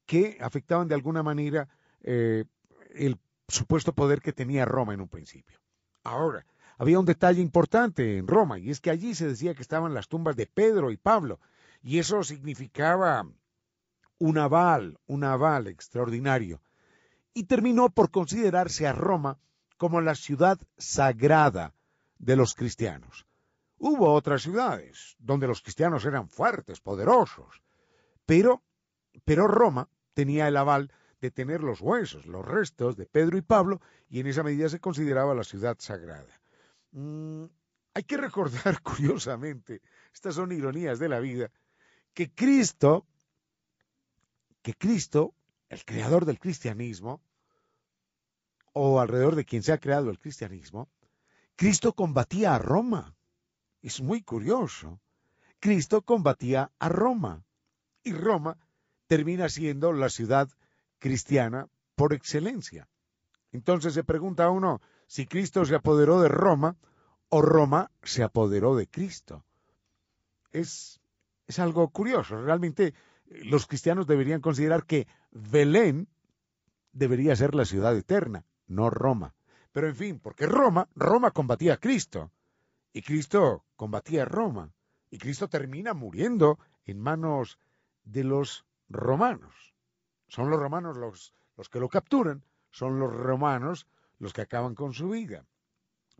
[0.07, 1.69] que afectaban de alguna manera
[2.03, 2.45] eh,
[2.95, 5.59] el supuesto poder que tenía Roma en un principio.
[6.05, 6.45] Ahora,
[6.79, 10.09] había un detalle importante en Roma, y es que allí se decía que estaban las
[10.09, 11.39] tumbas de Pedro y Pablo,
[11.83, 13.27] y eso significaba
[14.19, 16.61] un aval, un aval extraordinario,
[17.35, 19.39] y terminó por considerarse a Roma
[19.77, 21.75] como la ciudad sagrada
[22.19, 23.27] de los cristianos.
[23.79, 27.63] Hubo otras ciudades donde los cristianos eran fuertes, poderosos,
[28.27, 28.63] pero
[29.25, 33.81] pero Roma tenía el aval de tener los huesos, los restos de Pedro y Pablo,
[34.09, 36.41] y en esa medida se consideraba la ciudad sagrada.
[36.91, 37.45] Mm,
[37.95, 39.83] hay que recordar, curiosamente,
[40.13, 41.51] estas son ironías de la vida,
[42.13, 43.07] que Cristo,
[44.63, 45.35] que Cristo,
[45.69, 47.23] el creador del cristianismo,
[48.73, 50.89] o alrededor de quien se ha creado el cristianismo,
[51.57, 53.15] Cristo combatía a Roma.
[53.83, 55.01] Es muy curioso.
[55.61, 57.45] Cristo combatía a Roma
[58.03, 58.59] y Roma
[59.13, 60.49] termina siendo la ciudad
[60.99, 62.89] cristiana por excelencia.
[63.51, 66.79] Entonces se pregunta a uno si Cristo se apoderó de Roma
[67.29, 69.45] o Roma se apoderó de Cristo.
[70.51, 70.99] Es,
[71.47, 72.43] es algo curioso.
[72.43, 72.95] Realmente
[73.27, 76.09] eh, los cristianos deberían considerar que Belén
[76.93, 79.35] debería ser la ciudad eterna, no Roma.
[79.73, 82.33] Pero en fin, porque Roma, Roma combatía a Cristo
[82.95, 84.73] y Cristo combatía a Roma
[85.11, 87.59] y Cristo termina muriendo en manos
[88.05, 89.75] de los romanos.
[90.29, 93.87] Son los romanos los, los que lo capturan, son los romanos
[94.19, 95.45] los que acaban con su vida.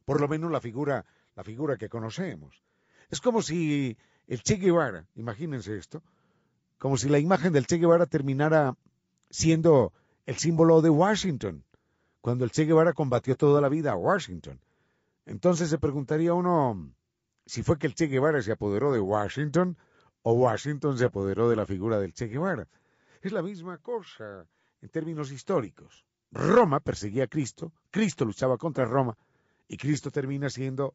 [0.05, 1.05] Por lo menos la figura,
[1.37, 2.63] la figura que conocemos.
[3.11, 3.97] Es como si
[4.27, 6.03] el Che Guevara, imagínense esto,
[6.79, 8.77] como si la imagen del Che Guevara terminara
[9.31, 9.93] siendo
[10.27, 11.65] el símbolo de Washington,
[12.21, 14.61] cuando el Che Guevara combatió toda la vida a Washington.
[15.27, 16.93] Entonces se preguntaría uno
[17.47, 19.77] si fue que el Che Guevara se apoderó de Washington
[20.23, 22.69] o Washington se apoderó de la figura del Che Guevara.
[23.21, 24.47] Es la misma cosa
[24.81, 26.05] en términos históricos.
[26.31, 29.17] Roma perseguía a Cristo, Cristo luchaba contra Roma
[29.69, 30.95] y Cristo termina siendo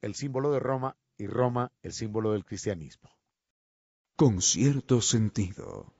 [0.00, 3.10] el símbolo de Roma y Roma el símbolo del cristianismo.
[4.14, 5.95] Con cierto sentido.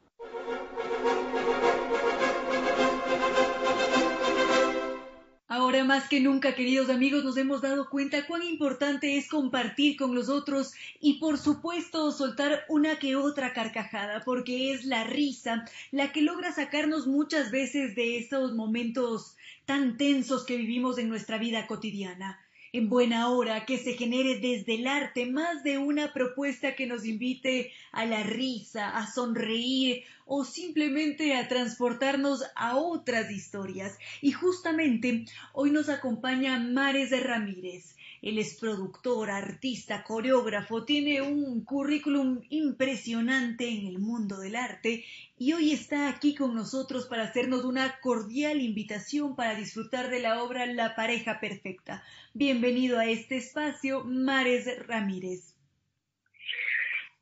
[5.66, 10.14] Ahora más que nunca, queridos amigos, nos hemos dado cuenta cuán importante es compartir con
[10.14, 16.12] los otros y por supuesto soltar una que otra carcajada, porque es la risa la
[16.12, 21.66] que logra sacarnos muchas veces de esos momentos tan tensos que vivimos en nuestra vida
[21.66, 22.38] cotidiana
[22.76, 27.06] en buena hora que se genere desde el arte más de una propuesta que nos
[27.06, 33.98] invite a la risa, a sonreír o simplemente a transportarnos a otras historias.
[34.20, 35.24] Y justamente
[35.54, 37.95] hoy nos acompaña Mares de Ramírez.
[38.22, 45.04] Él es productor, artista, coreógrafo, tiene un currículum impresionante en el mundo del arte
[45.38, 50.42] y hoy está aquí con nosotros para hacernos una cordial invitación para disfrutar de la
[50.42, 52.02] obra La pareja perfecta.
[52.32, 55.54] Bienvenido a este espacio, Mares Ramírez.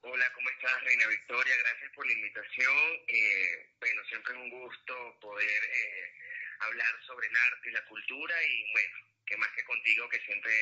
[0.03, 1.55] Hola, ¿cómo estás, Reina Victoria?
[1.65, 2.77] Gracias por la invitación.
[3.09, 6.13] Eh, bueno, siempre es un gusto poder eh,
[6.61, 10.53] hablar sobre el arte y la cultura y bueno, que más que contigo que siempre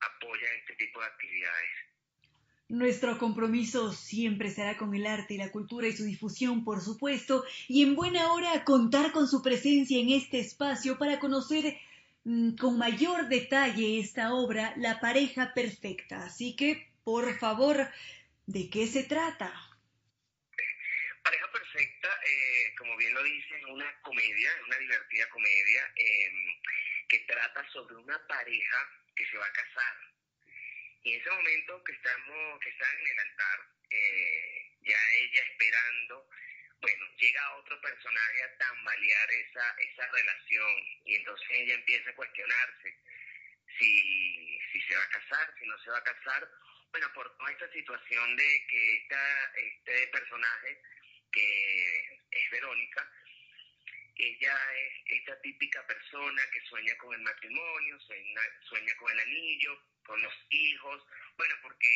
[0.00, 1.70] apoya este tipo de actividades.
[2.68, 7.44] Nuestro compromiso siempre será con el arte y la cultura y su difusión, por supuesto,
[7.68, 11.76] y en buena hora contar con su presencia en este espacio para conocer
[12.24, 16.24] mm, con mayor detalle esta obra, La pareja perfecta.
[16.24, 17.90] Así que, por favor,
[18.46, 19.52] ¿de qué se trata?
[21.22, 25.92] Pareja perfecta, eh, como bien lo dice, es una comedia, una divertida comedia.
[25.96, 26.32] Eh,
[27.12, 29.96] que trata sobre una pareja que se va a casar.
[31.02, 33.58] Y en ese momento que estamos, que están en el altar,
[33.90, 36.30] eh, ya ella esperando,
[36.80, 40.72] bueno, llega otro personaje a tambalear esa, esa relación
[41.04, 42.96] y entonces ella empieza a cuestionarse
[43.78, 46.48] si, si se va a casar, si no se va a casar.
[46.92, 50.80] Bueno, por toda esta situación de que esta, este personaje,
[51.30, 53.06] que es Verónica,
[54.16, 60.20] ella es esta típica persona que sueña con el matrimonio, sueña, con el anillo, con
[60.22, 61.02] los hijos,
[61.36, 61.88] bueno, porque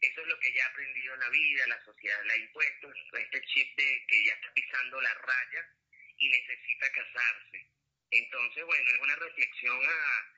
[0.00, 2.92] eso es lo que ella ha aprendido en la vida, la sociedad le ha impuesto,
[3.12, 5.68] este chip de que ella está pisando la raya
[6.16, 7.66] y necesita casarse.
[8.10, 10.36] Entonces, bueno, es una reflexión a,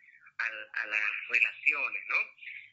[0.87, 2.17] las relaciones, ¿no?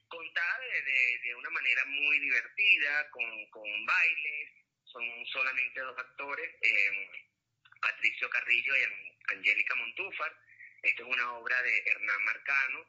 [0.07, 4.49] Contada de, de, una manera muy divertida, con, con bailes,
[4.85, 6.49] son solamente dos actores.
[6.61, 7.28] Eh,
[7.81, 10.31] Patricio Carrillo y Angélica Montúfar.
[10.81, 12.85] Esto es una obra de Hernán Marcano,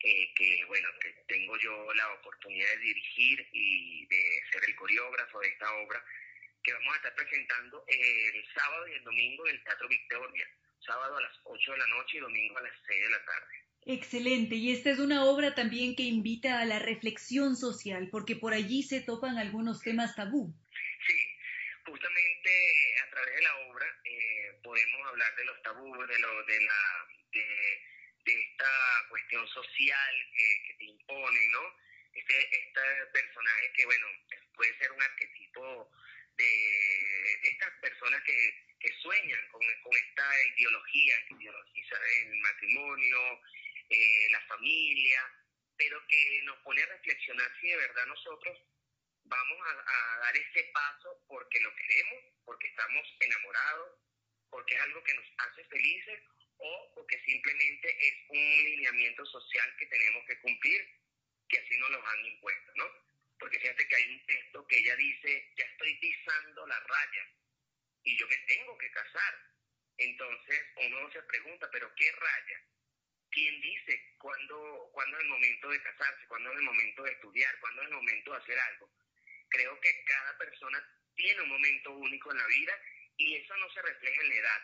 [0.00, 5.40] eh, que bueno, que tengo yo la oportunidad de dirigir y de ser el coreógrafo
[5.40, 6.04] de esta obra,
[6.62, 10.48] que vamos a estar presentando el sábado y el domingo en el Teatro Victoria,
[10.80, 13.68] sábado a las 8 de la noche y domingo a las 6 de la tarde.
[13.86, 18.52] Excelente, y esta es una obra también que invita a la reflexión social, porque por
[18.52, 20.54] allí se topan algunos temas tabú.
[21.06, 21.27] Sí,
[21.88, 23.86] justamente a través de la obra
[24.62, 27.80] podemos hablar de los tabúes, de, lo, de, la, de,
[28.24, 31.76] esta cuestión social que, te impone, ¿no?
[32.12, 32.80] Este, este
[33.12, 34.06] personaje que, bueno,
[34.54, 35.90] puede ser un arquetipo
[36.36, 43.40] de, estas personas que, que sueñan con, con, esta ideología, que ideologiza el matrimonio,
[43.88, 45.22] eh, la familia,
[45.76, 48.58] pero que nos pone a reflexionar si de verdad nosotros
[49.28, 54.00] vamos a, dar ese paso porque lo queremos, porque estamos enamorados,
[54.50, 56.20] porque es algo que nos hace felices
[56.58, 60.80] o porque simplemente es un lineamiento social que tenemos que cumplir,
[61.48, 62.86] que así nos lo han impuesto, ¿no?
[63.38, 66.80] Porque fíjate que hay un texto que ella dice, ya estoy pisando la
[68.02, 69.34] y yo me tengo que casar.
[69.98, 72.62] Entonces uno se pregunta, ¿pero qué raya?
[73.30, 77.60] ¿Quién dice cuándo, cuándo es el momento de casarse, cuándo es el momento de estudiar,
[77.60, 78.90] cuándo es el momento de hacer algo?
[79.48, 80.78] Creo que cada persona
[81.14, 82.72] tiene un momento único en la vida
[83.16, 84.62] y eso no se refleja en la edad.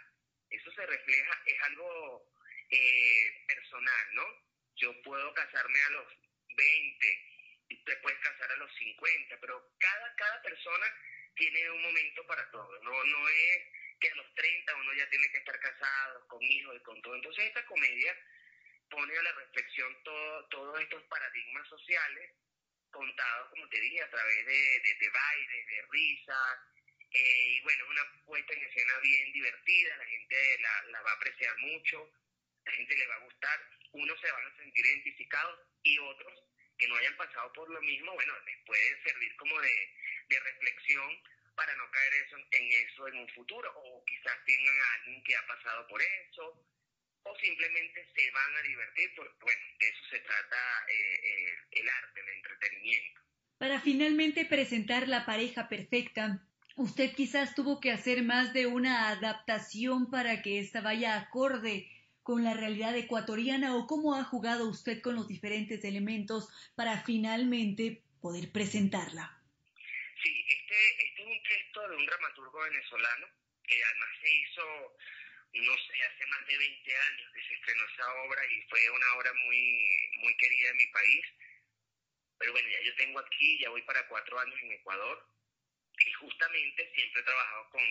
[0.50, 2.30] Eso se refleja, es algo
[2.70, 4.24] eh, personal, ¿no?
[4.76, 6.06] Yo puedo casarme a los
[6.56, 7.34] 20,
[7.68, 10.86] y te puedes casar a los 50, pero cada, cada persona
[11.34, 12.82] tiene un momento para todo.
[12.82, 13.58] No, no es
[14.00, 17.14] que a los 30 uno ya tiene que estar casado, con hijos y con todo.
[17.14, 18.16] Entonces esta comedia
[18.90, 22.30] pone a la reflexión todo, todos estos paradigmas sociales
[22.94, 26.58] contados, como te dije, a través de, de, bailes, de risas.
[27.10, 31.10] Eh, y bueno, es una puesta en escena bien divertida, la gente la, la va
[31.10, 32.10] a apreciar mucho,
[32.64, 33.60] la gente le va a gustar,
[33.92, 36.42] unos se van a sentir identificados y otros
[36.78, 39.90] que no hayan pasado por lo mismo, bueno, les puede servir como de,
[40.28, 41.22] reflexión
[41.54, 45.36] para no caer eso, en eso en un futuro, o quizás tengan a alguien que
[45.36, 46.60] ha pasado por eso,
[47.24, 50.56] o simplemente se van a divertir, porque bueno, de eso se trata
[50.88, 53.20] eh, eh, el arte, el entretenimiento.
[53.58, 56.46] Para finalmente presentar la pareja perfecta,
[56.76, 61.90] usted quizás tuvo que hacer más de una adaptación para que esta vaya acorde
[62.22, 68.02] con la realidad ecuatoriana o cómo ha jugado usted con los diferentes elementos para finalmente
[68.20, 69.38] poder presentarla.
[70.22, 73.26] Sí, este, este es un texto de un dramaturgo venezolano
[73.62, 74.96] que además se hizo,
[75.60, 79.14] no sé, hace más de 20 años que se estrenó esa obra y fue una
[79.14, 81.26] obra muy, muy querida en mi país.
[82.38, 85.26] Pero bueno, ya yo tengo aquí, ya voy para cuatro años en Ecuador
[85.98, 87.82] y justamente siempre he trabajado con,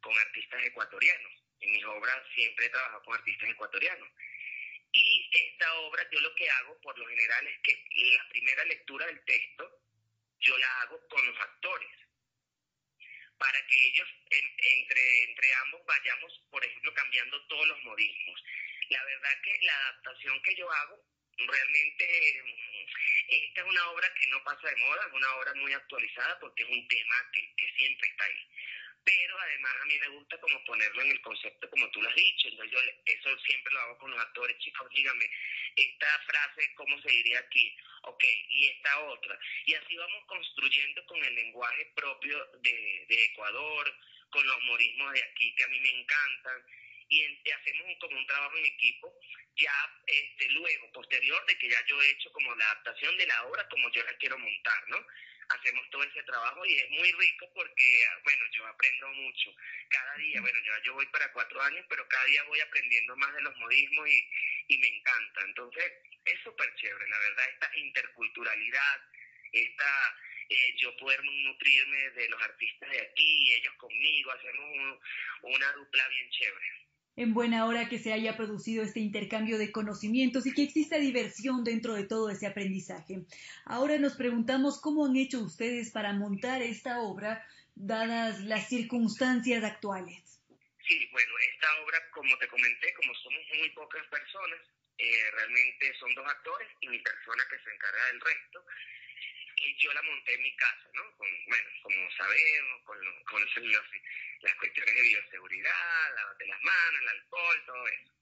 [0.00, 4.08] con artistas ecuatorianos en mis obras siempre he trabajado con artistas ecuatorianos.
[4.92, 7.84] Y esta obra yo lo que hago por lo general es que
[8.14, 9.80] la primera lectura del texto
[10.40, 11.90] yo la hago con los actores,
[13.38, 18.44] para que ellos entre, entre ambos vayamos, por ejemplo, cambiando todos los modismos.
[18.88, 21.02] La verdad que la adaptación que yo hago
[21.38, 22.42] realmente
[23.28, 26.62] esta es una obra que no pasa de moda, es una obra muy actualizada porque
[26.62, 28.48] es un tema que, que siempre está ahí
[29.06, 32.16] pero además a mí me gusta como ponerlo en el concepto como tú lo has
[32.16, 35.30] dicho, entonces yo eso siempre lo hago con los actores, chicos, díganme,
[35.76, 37.76] esta frase, ¿cómo se diría aquí?
[38.02, 39.38] Ok, y esta otra.
[39.66, 43.94] Y así vamos construyendo con el lenguaje propio de, Ecuador,
[44.30, 46.62] con los morismos de aquí que a mí me encantan,
[47.08, 49.14] y hacemos como un trabajo en equipo,
[49.54, 53.44] ya este, luego, posterior de que ya yo he hecho como la adaptación de la
[53.44, 55.06] obra como yo la quiero montar, ¿no?
[55.48, 59.54] Hacemos todo ese trabajo y es muy rico porque, bueno, yo aprendo mucho.
[59.88, 63.34] Cada día, bueno, ya yo voy para cuatro años, pero cada día voy aprendiendo más
[63.34, 64.30] de los modismos y,
[64.68, 65.40] y me encanta.
[65.42, 65.92] Entonces,
[66.24, 69.00] es súper chévere, la verdad, esta interculturalidad,
[69.52, 70.16] esta...
[70.48, 75.00] Eh, yo poder nutrirme de los artistas de aquí y ellos conmigo, hacemos
[75.42, 76.85] una dupla bien chévere
[77.16, 81.64] en buena hora que se haya producido este intercambio de conocimientos y que exista diversión
[81.64, 83.24] dentro de todo ese aprendizaje.
[83.64, 87.44] Ahora nos preguntamos cómo han hecho ustedes para montar esta obra
[87.74, 90.42] dadas las circunstancias actuales.
[90.86, 94.60] Sí, bueno, esta obra, como te comenté, como somos muy pocas personas,
[94.98, 98.64] eh, realmente son dos actores y mi persona que se encarga del resto,
[99.66, 101.16] y yo la monté en mi casa, ¿no?
[101.16, 107.88] bueno, como sabemos, con, con las cuestiones de bioseguridad, lavate las manos, el alcohol, todo
[107.88, 108.12] eso.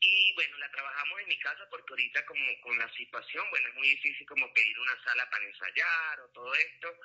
[0.00, 3.74] Y bueno, la trabajamos en mi casa porque ahorita como con la situación, bueno, es
[3.74, 6.96] muy difícil como pedir una sala para ensayar o todo esto.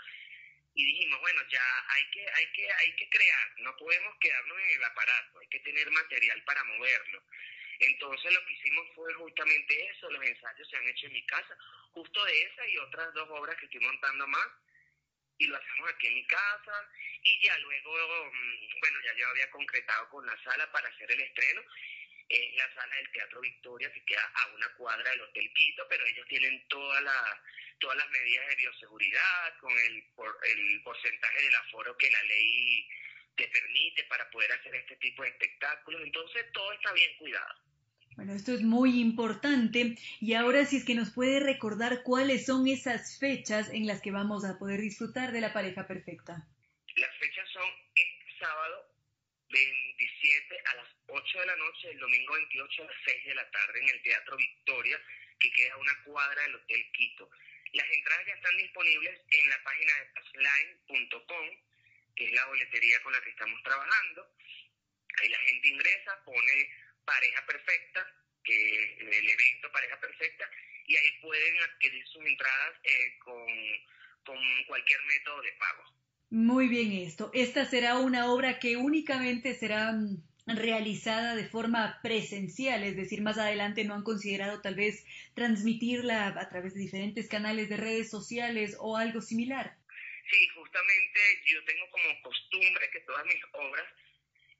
[0.76, 4.70] Y dijimos, bueno, ya hay que, hay que, hay que crear, no podemos quedarnos en
[4.72, 7.24] el aparato, hay que tener material para moverlo.
[7.80, 11.58] Entonces lo que hicimos fue justamente eso, los ensayos se han hecho en mi casa,
[11.96, 14.48] justo de esa y otras dos obras que estoy montando más,
[15.38, 16.90] y lo hacemos aquí en mi casa,
[17.24, 17.92] y ya luego,
[18.32, 21.62] mm, bueno, ya yo había concretado con la sala para hacer el estreno,
[22.28, 26.06] es la sala del Teatro Victoria, que queda a una cuadra del Hotel Quito, pero
[26.06, 27.44] ellos tienen toda la,
[27.80, 32.90] todas las medidas de bioseguridad, con el, por, el porcentaje del aforo que la ley
[33.38, 37.65] te permite para poder hacer este tipo de espectáculos, entonces todo está bien cuidado.
[38.16, 42.66] Bueno, esto es muy importante y ahora si es que nos puede recordar cuáles son
[42.66, 46.48] esas fechas en las que vamos a poder disfrutar de la pareja perfecta.
[46.96, 48.88] Las fechas son este sábado
[49.50, 53.52] 27 a las 8 de la noche, el domingo 28 a las 6 de la
[53.52, 55.02] tarde en el Teatro Victoria,
[55.38, 57.30] que queda a una cuadra del Hotel Quito.
[57.74, 61.50] Las entradas ya están disponibles en la página de passline.com,
[62.16, 64.32] que es la boletería con la que estamos trabajando.
[65.22, 68.06] Ahí la gente ingresa, pone pareja perfecta,
[68.44, 70.50] que es el evento pareja perfecta,
[70.88, 73.48] y ahí pueden adquirir sus entradas eh, con,
[74.26, 74.38] con
[74.68, 75.84] cualquier método de pago.
[76.30, 77.32] Muy bien esto.
[77.34, 83.38] Esta será una obra que únicamente será mm, realizada de forma presencial, es decir, más
[83.38, 88.76] adelante no han considerado tal vez transmitirla a través de diferentes canales de redes sociales
[88.80, 89.78] o algo similar.
[90.30, 93.86] Sí, justamente yo tengo como costumbre que todas mis obras,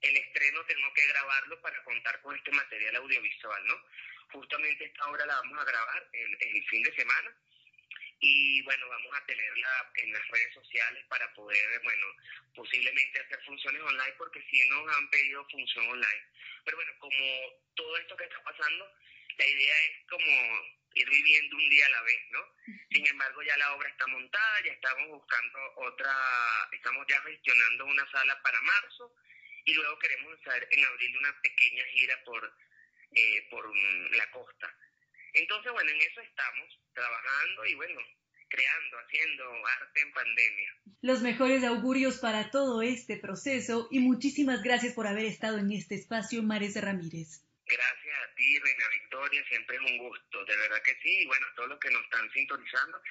[0.02, 3.80] el estreno tengo que grabarlo para contar con este material audiovisual, ¿no?
[4.32, 7.34] Justamente esta obra la vamos a grabar el, el fin de semana
[8.20, 12.06] y bueno, vamos a tenerla en las redes sociales para poder, bueno,
[12.54, 16.22] posiblemente hacer funciones online porque sí nos han pedido función online.
[16.64, 17.24] Pero bueno, como
[17.74, 18.90] todo esto que está pasando,
[19.36, 20.26] la idea es como
[20.94, 22.40] ir viviendo un día a la vez, ¿no?
[22.90, 26.16] Sin embargo, ya la obra está montada, ya estamos buscando otra,
[26.72, 29.14] estamos ya gestionando una sala para marzo
[29.66, 32.52] y luego queremos hacer en abril una pequeña gira por,
[33.12, 33.76] eh, por
[34.16, 34.74] la costa.
[35.34, 38.00] Entonces, bueno, en eso estamos, trabajando y bueno,
[38.48, 40.74] creando, haciendo arte en pandemia.
[41.02, 45.96] Los mejores augurios para todo este proceso y muchísimas gracias por haber estado en este
[45.96, 47.42] espacio, Marisa Ramírez.
[47.66, 51.46] Gracias a ti, Reina Victoria, siempre es un gusto, de verdad que sí, y bueno,
[51.56, 53.02] todos los que nos están sintonizando,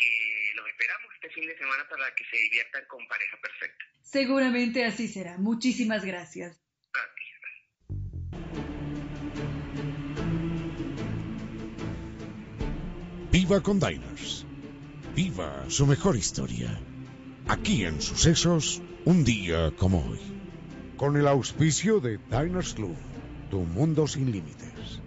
[0.00, 3.84] que los esperamos este fin de semana para que se diviertan con Pareja Perfecta.
[4.02, 5.36] Seguramente así será.
[5.38, 6.58] Muchísimas gracias.
[13.30, 14.46] Viva con Diners.
[15.14, 16.80] Viva su mejor historia.
[17.46, 20.20] Aquí en Sucesos, un día como hoy.
[20.96, 22.96] Con el auspicio de Diners Club,
[23.50, 25.00] tu mundo sin límites.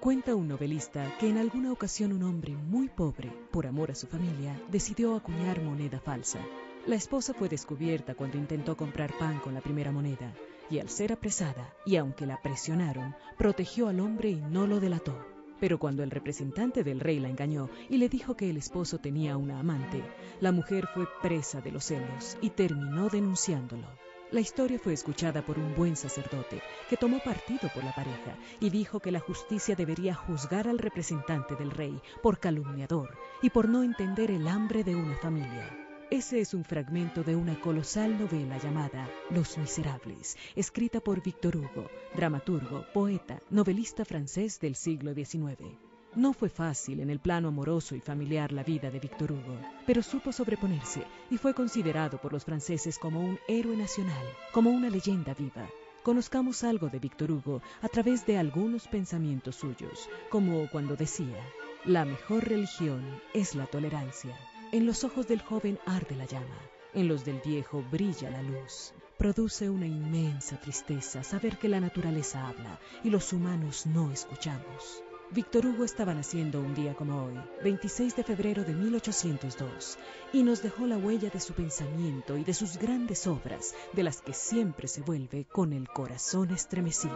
[0.00, 4.06] Cuenta un novelista que en alguna ocasión un hombre muy pobre, por amor a su
[4.06, 6.38] familia, decidió acuñar moneda falsa.
[6.86, 10.32] La esposa fue descubierta cuando intentó comprar pan con la primera moneda
[10.70, 15.14] y al ser apresada, y aunque la presionaron, protegió al hombre y no lo delató.
[15.60, 19.36] Pero cuando el representante del rey la engañó y le dijo que el esposo tenía
[19.36, 20.02] una amante,
[20.40, 23.86] la mujer fue presa de los celos y terminó denunciándolo.
[24.32, 28.70] La historia fue escuchada por un buen sacerdote que tomó partido por la pareja y
[28.70, 33.82] dijo que la justicia debería juzgar al representante del rey por calumniador y por no
[33.82, 35.76] entender el hambre de una familia.
[36.12, 41.90] Ese es un fragmento de una colosal novela llamada Los Miserables, escrita por Victor Hugo,
[42.14, 45.89] dramaturgo, poeta, novelista francés del siglo XIX.
[46.16, 49.56] No fue fácil en el plano amoroso y familiar la vida de Victor Hugo,
[49.86, 54.90] pero supo sobreponerse y fue considerado por los franceses como un héroe nacional, como una
[54.90, 55.68] leyenda viva.
[56.02, 61.44] Conozcamos algo de Victor Hugo a través de algunos pensamientos suyos, como cuando decía,
[61.84, 64.36] la mejor religión es la tolerancia.
[64.72, 66.58] En los ojos del joven arde la llama,
[66.92, 68.94] en los del viejo brilla la luz.
[69.16, 75.04] Produce una inmensa tristeza saber que la naturaleza habla y los humanos no escuchamos.
[75.32, 79.96] Víctor Hugo estaba naciendo un día como hoy, 26 de febrero de 1802,
[80.32, 84.22] y nos dejó la huella de su pensamiento y de sus grandes obras, de las
[84.22, 87.14] que siempre se vuelve con el corazón estremecido.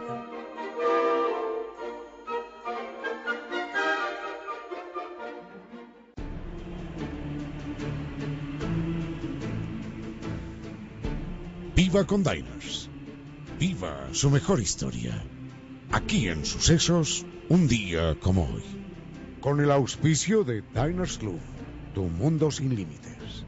[11.75, 12.89] Viva con Diners.
[13.59, 15.21] Viva su mejor historia.
[15.91, 18.63] Aquí en Sucesos, un día como hoy.
[19.41, 21.39] Con el auspicio de Diners Club,
[21.93, 23.45] tu mundo sin límites.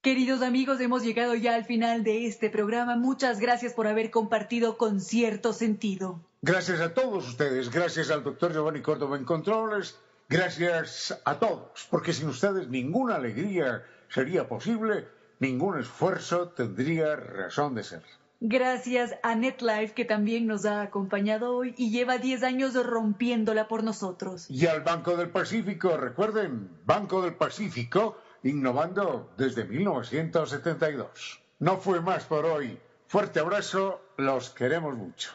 [0.00, 2.96] Queridos amigos, hemos llegado ya al final de este programa.
[2.96, 6.20] Muchas gracias por haber compartido con cierto sentido.
[6.40, 9.98] Gracias a todos ustedes, gracias al doctor Giovanni Córdoba en Controles
[10.30, 15.08] Gracias a todos, porque sin ustedes ninguna alegría sería posible,
[15.40, 18.02] ningún esfuerzo tendría razón de ser.
[18.40, 23.82] Gracias a NetLife que también nos ha acompañado hoy y lleva 10 años rompiéndola por
[23.82, 24.48] nosotros.
[24.48, 31.40] Y al Banco del Pacífico, recuerden, Banco del Pacífico, innovando desde 1972.
[31.58, 32.78] No fue más por hoy.
[33.08, 35.30] Fuerte abrazo, los queremos mucho.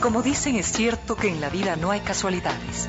[0.00, 2.88] Como dicen, es cierto que en la vida no hay casualidades.